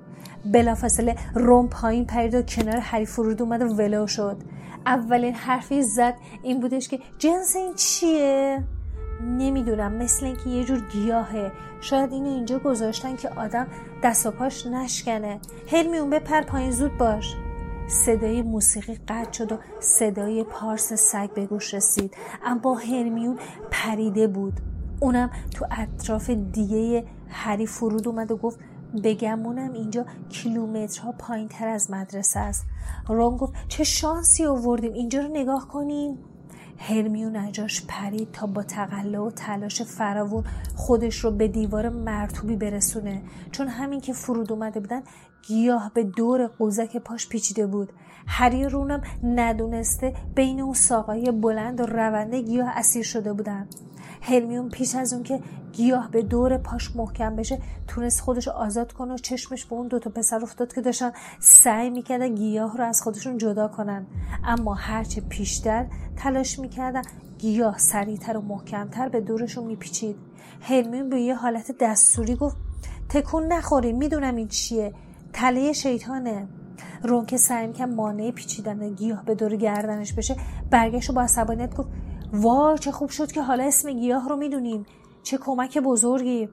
بلافاصله 0.45 1.17
روم 1.35 1.69
پایین 1.69 2.05
پرید 2.05 2.35
و 2.35 2.43
کنار 2.43 2.77
هری 2.77 3.07
فرود 3.07 3.43
اومد 3.43 3.63
و 3.63 3.75
ولو 3.75 4.07
شد. 4.07 4.37
اولین 4.87 5.35
حرفی 5.35 5.83
زد 5.83 6.15
این 6.43 6.61
بودش 6.61 6.89
که 6.89 6.99
جنس 7.19 7.57
این 7.57 7.75
چیه؟ 7.75 8.65
نمی‌دونم 9.39 9.93
مثل 9.93 10.27
اینکه 10.27 10.51
یه 10.51 10.65
جور 10.65 10.81
گیاهه. 10.93 11.53
شاید 11.81 12.13
اینو 12.13 12.29
اینجا 12.29 12.59
گذاشتن 12.59 13.17
که 13.17 13.29
آدم 13.29 13.67
دست 14.03 14.27
و 14.27 14.31
پاش 14.31 14.67
نشکنه. 14.67 15.41
هرمیون 15.73 16.11
بپر 16.11 16.43
پایین 16.43 16.71
زود 16.71 16.99
باش. 16.99 17.37
صدای 17.89 18.43
موسیقی 18.43 18.99
قطع 19.09 19.33
شد 19.33 19.53
و 19.53 19.59
صدای 19.81 20.45
پارس 20.45 20.93
سگ 20.93 21.31
به 21.35 21.47
گوش 21.47 21.75
رسید. 21.75 22.15
اما 22.45 22.75
هرمیون 22.75 23.39
پریده 23.71 24.27
بود. 24.27 24.53
اونم 25.01 25.31
تو 25.55 25.67
اطراف 25.71 26.31
دیگه 26.31 27.05
هری 27.29 27.67
فرود 27.67 28.09
اومد 28.09 28.31
و 28.31 28.37
گفت 28.37 28.59
بگمونم 29.05 29.73
اینجا 29.73 30.05
کیلومترها 30.29 31.13
پایین 31.13 31.49
تر 31.49 31.69
از 31.69 31.91
مدرسه 31.91 32.41
است. 32.41 32.67
رون 33.09 33.37
گفت 33.37 33.53
چه 33.69 33.85
شانسی 33.85 34.45
آوردیم. 34.45 34.93
اینجا 34.93 35.21
رو 35.21 35.29
نگاه 35.29 35.69
کنیم 35.69 36.19
هرمیون 36.79 37.37
نجاش 37.37 37.85
پرید 37.89 38.33
تا 38.33 38.47
با 38.47 38.63
تقلا 38.63 39.25
و 39.25 39.31
تلاش 39.31 39.83
فراوون 39.83 40.45
خودش 40.77 41.19
رو 41.19 41.31
به 41.31 41.49
دیوار 41.49 41.89
مرتوبی 41.89 42.57
برسونه. 42.57 43.23
چون 43.51 43.69
همین 43.69 44.01
که 44.01 44.13
فرود 44.13 44.53
اومده 44.53 44.81
بودن 44.81 45.03
گیاه 45.47 45.91
به 45.95 46.05
دور 46.05 46.47
قوزک 46.47 46.97
پاش 46.97 47.29
پیچیده 47.29 47.67
بود. 47.67 47.93
هری 48.27 48.65
رونم 48.65 49.03
ندونسته 49.23 50.15
بین 50.35 50.61
اون 50.61 50.75
ساقای 50.75 51.31
بلند 51.31 51.81
و 51.81 51.87
رونده 51.87 52.43
گیاه 52.43 52.69
اسیر 52.69 53.03
شده 53.03 53.33
بودن. 53.33 53.69
هرمیون 54.23 54.69
پیش 54.69 54.95
از 54.95 55.13
اون 55.13 55.23
که 55.23 55.41
گیاه 55.73 56.11
به 56.11 56.23
دور 56.23 56.59
پاش 56.59 56.97
محکم 56.97 57.37
بشه 57.37 57.59
تونست 57.87 58.21
خودش 58.21 58.49
آزاد 58.49 58.93
کنه 58.93 59.15
و 59.15 59.17
چشمش 59.17 59.65
به 59.65 59.73
اون 59.73 59.89
دوتا 59.89 60.11
پسر 60.11 60.43
افتاد 60.43 60.75
که 60.75 60.81
داشتن 60.81 61.13
سعی 61.41 61.91
می‌کردن 61.91 62.35
گیاه 62.35 62.77
رو 62.77 62.85
از 62.85 63.03
خودشون 63.03 63.39
جدا 63.39 63.69
کنن. 63.69 64.07
اما 64.45 64.75
هرچه 64.75 65.21
پیشتر 65.21 65.87
تلاش 66.17 66.59
می‌کردن 66.59 67.03
گیاه 67.39 67.79
سریعتر 67.79 68.37
و 68.37 68.41
محکمتر 68.41 69.09
به 69.09 69.21
دورشون 69.21 69.65
میپیچید. 69.65 70.17
هرمیون 70.61 71.09
به 71.09 71.21
یه 71.21 71.35
حالت 71.35 71.75
دستوری 71.81 72.37
گفت 72.37 72.57
تکون 73.09 73.53
نخوریم 73.53 73.97
می‌دونم 73.97 74.37
این 74.37 74.49
چیه. 74.49 74.95
تله 75.39 75.73
شیطانه. 75.73 76.49
رون 77.03 77.27
که 77.27 77.37
سعی 77.37 77.67
می‌کرد 77.67 77.89
مانع 77.89 78.31
پیچیدن 78.31 78.95
گیاه 78.95 79.25
به 79.25 79.35
دور 79.35 79.57
گردنش 79.57 80.13
بشه 80.13 80.37
برگشت 80.71 81.11
و 81.11 81.13
با 81.13 81.23
عصبانیت 81.23 81.75
گفت 81.77 81.89
وا 82.33 82.77
چه 82.77 82.93
خوب 82.93 83.09
شد 83.11 83.33
که 83.33 83.43
حالا 83.43 83.65
اسم 83.65 83.93
گیاه 83.93 84.29
رو 84.29 84.37
می‌دونیم. 84.37 84.87
چه 85.23 85.39
کمک 85.39 85.79
بزرگی. 85.79 86.49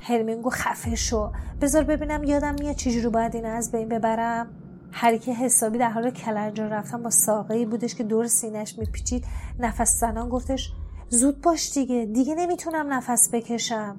هرمینگو 0.00 0.50
خفه 0.50 0.94
شو. 0.94 1.32
بذار 1.60 1.84
ببینم 1.84 2.24
یادم 2.24 2.54
میاد 2.58 2.74
چجوری 2.74 3.08
باید 3.08 3.34
این 3.34 3.46
از 3.46 3.72
بین 3.72 3.88
ببرم. 3.88 4.46
هری 4.92 5.18
که 5.18 5.34
حسابی 5.34 5.78
در 5.78 5.90
حال 5.90 6.10
کلنجار 6.10 6.68
رفتن 6.68 7.02
با 7.02 7.10
ساقه 7.10 7.66
بودش 7.66 7.94
که 7.94 8.04
دور 8.04 8.26
سینش 8.26 8.78
میپیچید 8.78 9.24
نفس 9.58 10.00
زنان 10.00 10.28
گفتش 10.28 10.72
زود 11.08 11.40
باش 11.40 11.72
دیگه 11.72 12.08
دیگه 12.12 12.34
نمی‌تونم 12.34 12.92
نفس 12.92 13.30
بکشم. 13.32 13.96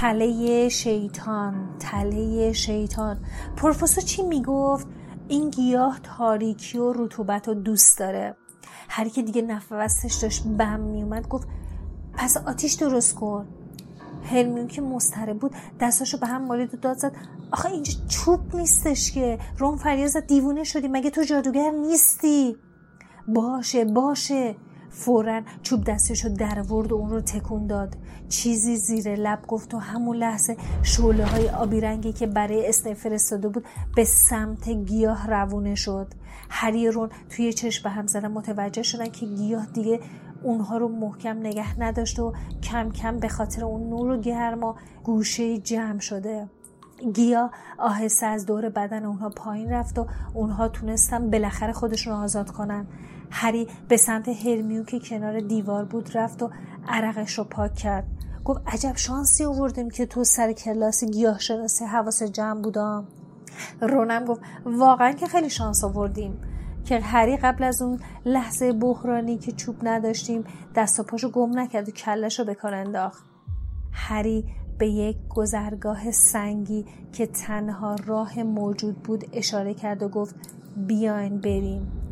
تله 0.00 0.68
شیطان 0.68 1.68
تله 1.78 2.52
شیطان. 2.52 3.24
پروفسور 3.56 4.04
چی 4.04 4.22
می‌گفت؟ 4.22 4.86
این 5.28 5.50
گیاه 5.50 6.00
تاریکی 6.02 6.78
و 6.78 6.92
رطوبت 6.92 7.48
رو 7.48 7.54
دوست 7.54 7.98
داره. 7.98 8.36
هر 8.88 9.08
که 9.08 9.22
دیگه 9.22 9.42
نفسش 9.42 10.14
داشت 10.14 10.46
بم 10.46 10.80
میومد 10.80 11.28
گفت 11.28 11.48
پس 12.14 12.36
آتیش 12.36 12.72
درست 12.72 13.14
کن. 13.14 13.46
هرمیون 14.22 14.66
که 14.66 14.82
مستره 14.82 15.34
بود 15.34 15.54
دستاشو 15.80 16.18
به 16.18 16.26
هم 16.26 16.44
مالید 16.44 16.74
و 16.74 16.76
داد 16.76 16.98
زد 16.98 17.16
آخه 17.52 17.70
اینجا 17.70 17.92
چوب 18.08 18.56
نیستش 18.56 19.12
که. 19.12 19.38
روم 19.58 19.76
فریاد 19.76 20.08
زد 20.08 20.26
دیوونه 20.26 20.64
شدی 20.64 20.88
مگه 20.88 21.10
تو 21.10 21.22
جادوگر 21.22 21.70
نیستی؟ 21.70 22.56
باشه 23.28 23.84
باشه. 23.84 24.56
فورا 24.98 25.42
چوب 25.62 25.84
دستش 25.84 26.24
رو 26.24 26.30
در 26.30 26.62
ورد 26.72 26.92
و 26.92 26.94
اون 26.94 27.10
رو 27.10 27.20
تکون 27.20 27.66
داد. 27.66 27.96
چیزی 28.28 28.76
زیر 28.76 29.14
لب 29.14 29.38
گفت 29.48 29.74
و 29.74 29.78
همون 29.78 30.16
لحظه 30.16 30.56
شعله 30.82 31.24
های 31.24 31.48
آبی 31.48 31.80
رنگی 31.80 32.12
که 32.12 32.26
برای 32.26 32.68
اسنی 32.68 32.94
فرستاده 32.94 33.48
بود 33.48 33.64
به 33.96 34.04
سمت 34.04 34.68
گیاه 34.68 35.30
روونه 35.30 35.74
شد. 35.74 36.06
هری 36.50 36.90
رون 36.90 37.10
توی 37.30 37.52
چشم 37.52 37.82
به 37.82 37.90
هم 37.90 38.06
زدن 38.06 38.28
متوجه 38.28 38.82
شدن 38.82 39.08
که 39.08 39.26
گیاه 39.26 39.66
دیگه 39.66 40.00
اونها 40.42 40.76
رو 40.76 40.88
محکم 40.88 41.38
نگه 41.38 41.80
نداشت 41.80 42.18
و 42.18 42.32
کم 42.62 42.90
کم 42.90 43.18
به 43.18 43.28
خاطر 43.28 43.64
اون 43.64 43.88
نور 43.90 44.10
و 44.10 44.20
گرما 44.20 44.76
گوشه 45.04 45.58
جمع 45.58 45.98
شده. 45.98 46.48
گیا 47.14 47.50
آهسته 47.78 48.26
از 48.26 48.46
دور 48.46 48.68
بدن 48.68 49.04
اونها 49.04 49.28
پایین 49.28 49.70
رفت 49.70 49.98
و 49.98 50.06
اونها 50.34 50.68
تونستن 50.68 51.30
بالاخره 51.30 51.72
خودشون 51.72 52.12
رو 52.12 52.18
آزاد 52.18 52.50
کنن. 52.50 52.86
هری 53.30 53.68
به 53.88 53.96
سمت 53.96 54.28
هرمیون 54.28 54.84
که 54.84 55.00
کنار 55.00 55.40
دیوار 55.40 55.84
بود 55.84 56.16
رفت 56.16 56.42
و 56.42 56.50
عرقش 56.88 57.38
رو 57.38 57.44
پاک 57.44 57.74
کرد. 57.74 58.06
گفت 58.44 58.60
عجب 58.66 58.96
شانسی 58.96 59.44
آوردیم 59.44 59.90
که 59.90 60.06
تو 60.06 60.24
سر 60.24 60.52
کلاس 60.52 61.04
گیاه 61.04 61.38
شناسی 61.38 61.84
حواس 61.84 62.22
جمع 62.22 62.62
بودم. 62.62 63.06
رونم 63.80 64.24
گفت 64.24 64.40
واقعا 64.64 65.12
که 65.12 65.26
خیلی 65.26 65.50
شانس 65.50 65.84
آوردیم. 65.84 66.40
که 66.84 67.00
هری 67.00 67.36
قبل 67.36 67.64
از 67.64 67.82
اون 67.82 68.00
لحظه 68.24 68.72
بحرانی 68.72 69.38
که 69.38 69.52
چوب 69.52 69.76
نداشتیم 69.82 70.44
دست 70.74 71.00
و 71.00 71.02
پاشو 71.02 71.30
گم 71.30 71.58
نکرد 71.58 71.88
و 71.88 71.92
کلش 71.92 72.38
رو 72.38 72.44
به 72.44 72.54
کار 72.54 72.74
انداخت. 72.74 73.24
هری 73.92 74.44
به 74.78 74.88
یک 74.88 75.16
گذرگاه 75.28 76.10
سنگی 76.10 76.84
که 77.12 77.26
تنها 77.26 77.96
راه 78.06 78.42
موجود 78.42 79.02
بود 79.02 79.24
اشاره 79.32 79.74
کرد 79.74 80.02
و 80.02 80.08
گفت 80.08 80.34
بیاین 80.76 81.40
بریم. 81.40 82.05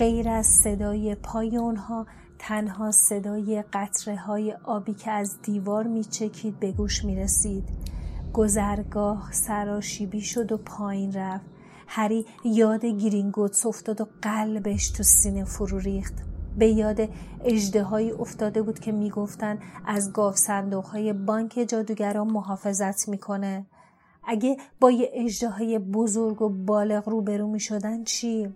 غیر 0.00 0.28
از 0.28 0.46
صدای 0.46 1.14
پای 1.14 1.56
اونها 1.56 2.06
تنها 2.38 2.90
صدای 2.90 3.64
قطره 3.72 4.16
های 4.16 4.54
آبی 4.64 4.94
که 4.94 5.10
از 5.10 5.42
دیوار 5.42 5.86
میچکید 5.86 6.60
به 6.60 6.72
گوش 6.72 7.04
می‌رسید. 7.04 7.64
گذرگاه 8.32 9.32
سراشیبی 9.32 10.20
شد 10.20 10.52
و 10.52 10.56
پایین 10.56 11.12
رفت. 11.12 11.44
هری 11.86 12.26
یاد 12.44 12.84
گرینگوتس 12.84 13.66
افتاد 13.66 14.00
و 14.00 14.06
قلبش 14.22 14.90
تو 14.90 15.02
سینه 15.02 15.44
فرو 15.44 15.78
ریخت. 15.78 16.14
به 16.58 16.68
یاد 16.68 17.08
اجده 17.44 17.92
افتاده 18.20 18.62
بود 18.62 18.78
که 18.78 18.92
می‌گفتن 18.92 19.58
از 19.86 20.12
گاف 20.12 20.36
صندوق 20.36 20.84
های 20.84 21.12
بانک 21.12 21.64
جادوگران 21.68 22.30
محافظت 22.30 23.08
می‌کنه. 23.08 23.66
اگه 24.24 24.56
با 24.80 24.90
یه 24.90 25.10
اجده 25.12 25.78
بزرگ 25.78 26.42
و 26.42 26.48
بالغ 26.48 27.08
روبرو 27.08 27.46
می 27.46 27.60
شدن 27.60 28.04
چی؟ 28.04 28.48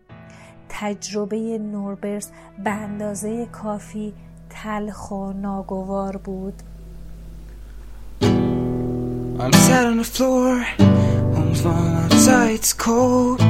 تجربه 0.69 1.59
نوربرس 1.59 2.31
به 2.65 2.71
اندازه 2.71 3.47
کافی 3.47 4.13
تلخ 4.51 5.11
و 5.11 5.33
ناگوار 5.33 6.17
بود 6.17 6.55
I'm 9.37 9.53
sat 9.67 9.85
on 9.91 9.97
the 10.03 10.09
floor, 10.15 10.51
home's 11.37 11.63
warm 11.67 11.95
outside, 12.03 12.53
it's 12.59 12.73
cold. 12.73 13.41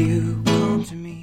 You 0.00 0.20
come 0.44 0.84
to 0.90 0.94
me. 0.94 1.16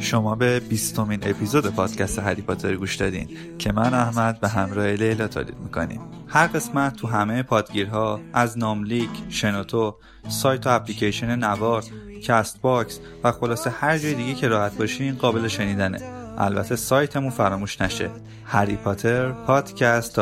شما 0.00 0.34
به 0.34 0.60
بیستمین 0.60 1.20
اپیزود 1.22 1.66
پادکست 1.66 2.18
هری 2.18 2.42
پاتر 2.42 2.76
گوش 2.76 2.96
دادین 2.96 3.28
که 3.58 3.72
من 3.72 3.94
احمد 3.94 4.40
به 4.40 4.48
همراه 4.48 4.86
لیلا 4.86 5.28
تولید 5.28 5.56
می‌کنیم 5.64 6.00
هر 6.26 6.46
قسمت 6.46 6.96
تو 6.96 7.06
همه 7.06 7.42
پادگیرها 7.42 8.20
از 8.32 8.58
ناملیک، 8.58 9.10
شنوتو، 9.28 9.96
سایت 10.28 10.66
و 10.66 10.70
اپلیکیشن 10.70 11.36
نوار، 11.36 11.84
کست 12.26 12.60
باکس 12.60 13.00
و 13.24 13.32
خلاصه 13.32 13.70
هر 13.70 13.98
جای 13.98 14.14
دیگه 14.14 14.34
که 14.34 14.48
راحت 14.48 14.76
باشین 14.76 15.14
قابل 15.14 15.48
شنیدنه. 15.48 16.00
البته 16.38 16.76
سایتمون 16.76 17.30
فراموش 17.30 17.80
نشه. 17.80 18.10
هری 18.44 18.76
پاتر 18.76 19.32
پادکست 19.32 20.18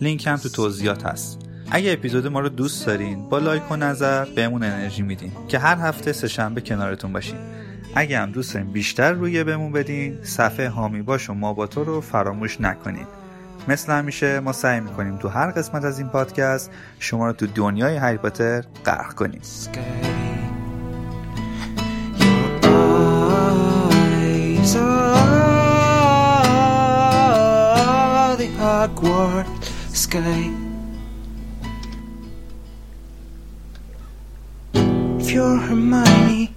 لینک 0.00 0.26
هم 0.26 0.36
تو 0.36 0.48
توضیحات 0.48 1.06
هست. 1.06 1.38
اگه 1.70 1.92
اپیزود 1.92 2.26
ما 2.26 2.40
رو 2.40 2.48
دوست 2.48 2.86
دارین 2.86 3.28
با 3.28 3.38
لایک 3.38 3.70
و 3.70 3.76
نظر 3.76 4.24
بهمون 4.24 4.62
انرژی 4.62 5.02
میدین 5.02 5.32
که 5.48 5.58
هر 5.58 5.76
هفته 5.76 6.12
سه 6.12 6.28
شنبه 6.28 6.60
کنارتون 6.60 7.12
باشیم 7.12 7.38
اگه 7.94 8.18
هم 8.18 8.30
دوست 8.30 8.54
دارین 8.54 8.72
بیشتر 8.72 9.12
رویه 9.12 9.44
بهمون 9.44 9.72
بدین 9.72 10.18
صفحه 10.22 10.68
هامی 10.68 11.02
باش 11.02 11.30
و 11.30 11.34
ما 11.34 11.52
با 11.52 11.66
تو 11.66 11.84
رو 11.84 12.00
فراموش 12.00 12.60
نکنید 12.60 13.06
مثل 13.68 13.92
همیشه 13.92 14.40
ما 14.40 14.52
سعی 14.52 14.80
می‌کنیم 14.80 15.16
تو 15.16 15.28
هر 15.28 15.50
قسمت 15.50 15.84
از 15.84 15.98
این 15.98 16.08
پادکست 16.08 16.70
شما 16.98 17.26
رو 17.26 17.32
تو 17.32 17.46
دنیای 17.46 17.96
هری 17.96 18.16
پاتر 18.16 18.64
غرق 18.86 19.14
کنیم. 19.14 19.40
You're 35.34 35.56
Hermione 35.56 36.54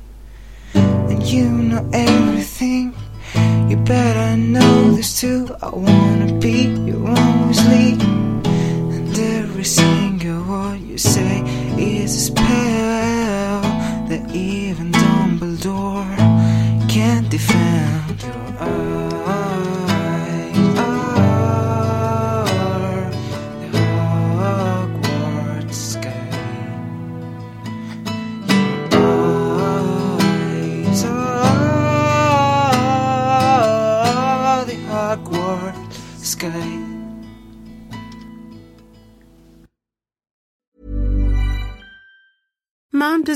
and 0.66 1.24
you 1.24 1.50
know 1.50 1.90
everything, 1.92 2.94
you 3.68 3.78
better 3.78 4.38
know 4.38 4.92
this 4.92 5.20
too. 5.20 5.50
I 5.64 5.70
wanna 5.70 6.32
be 6.40 6.68
your 6.86 7.00
Weasley, 7.00 7.97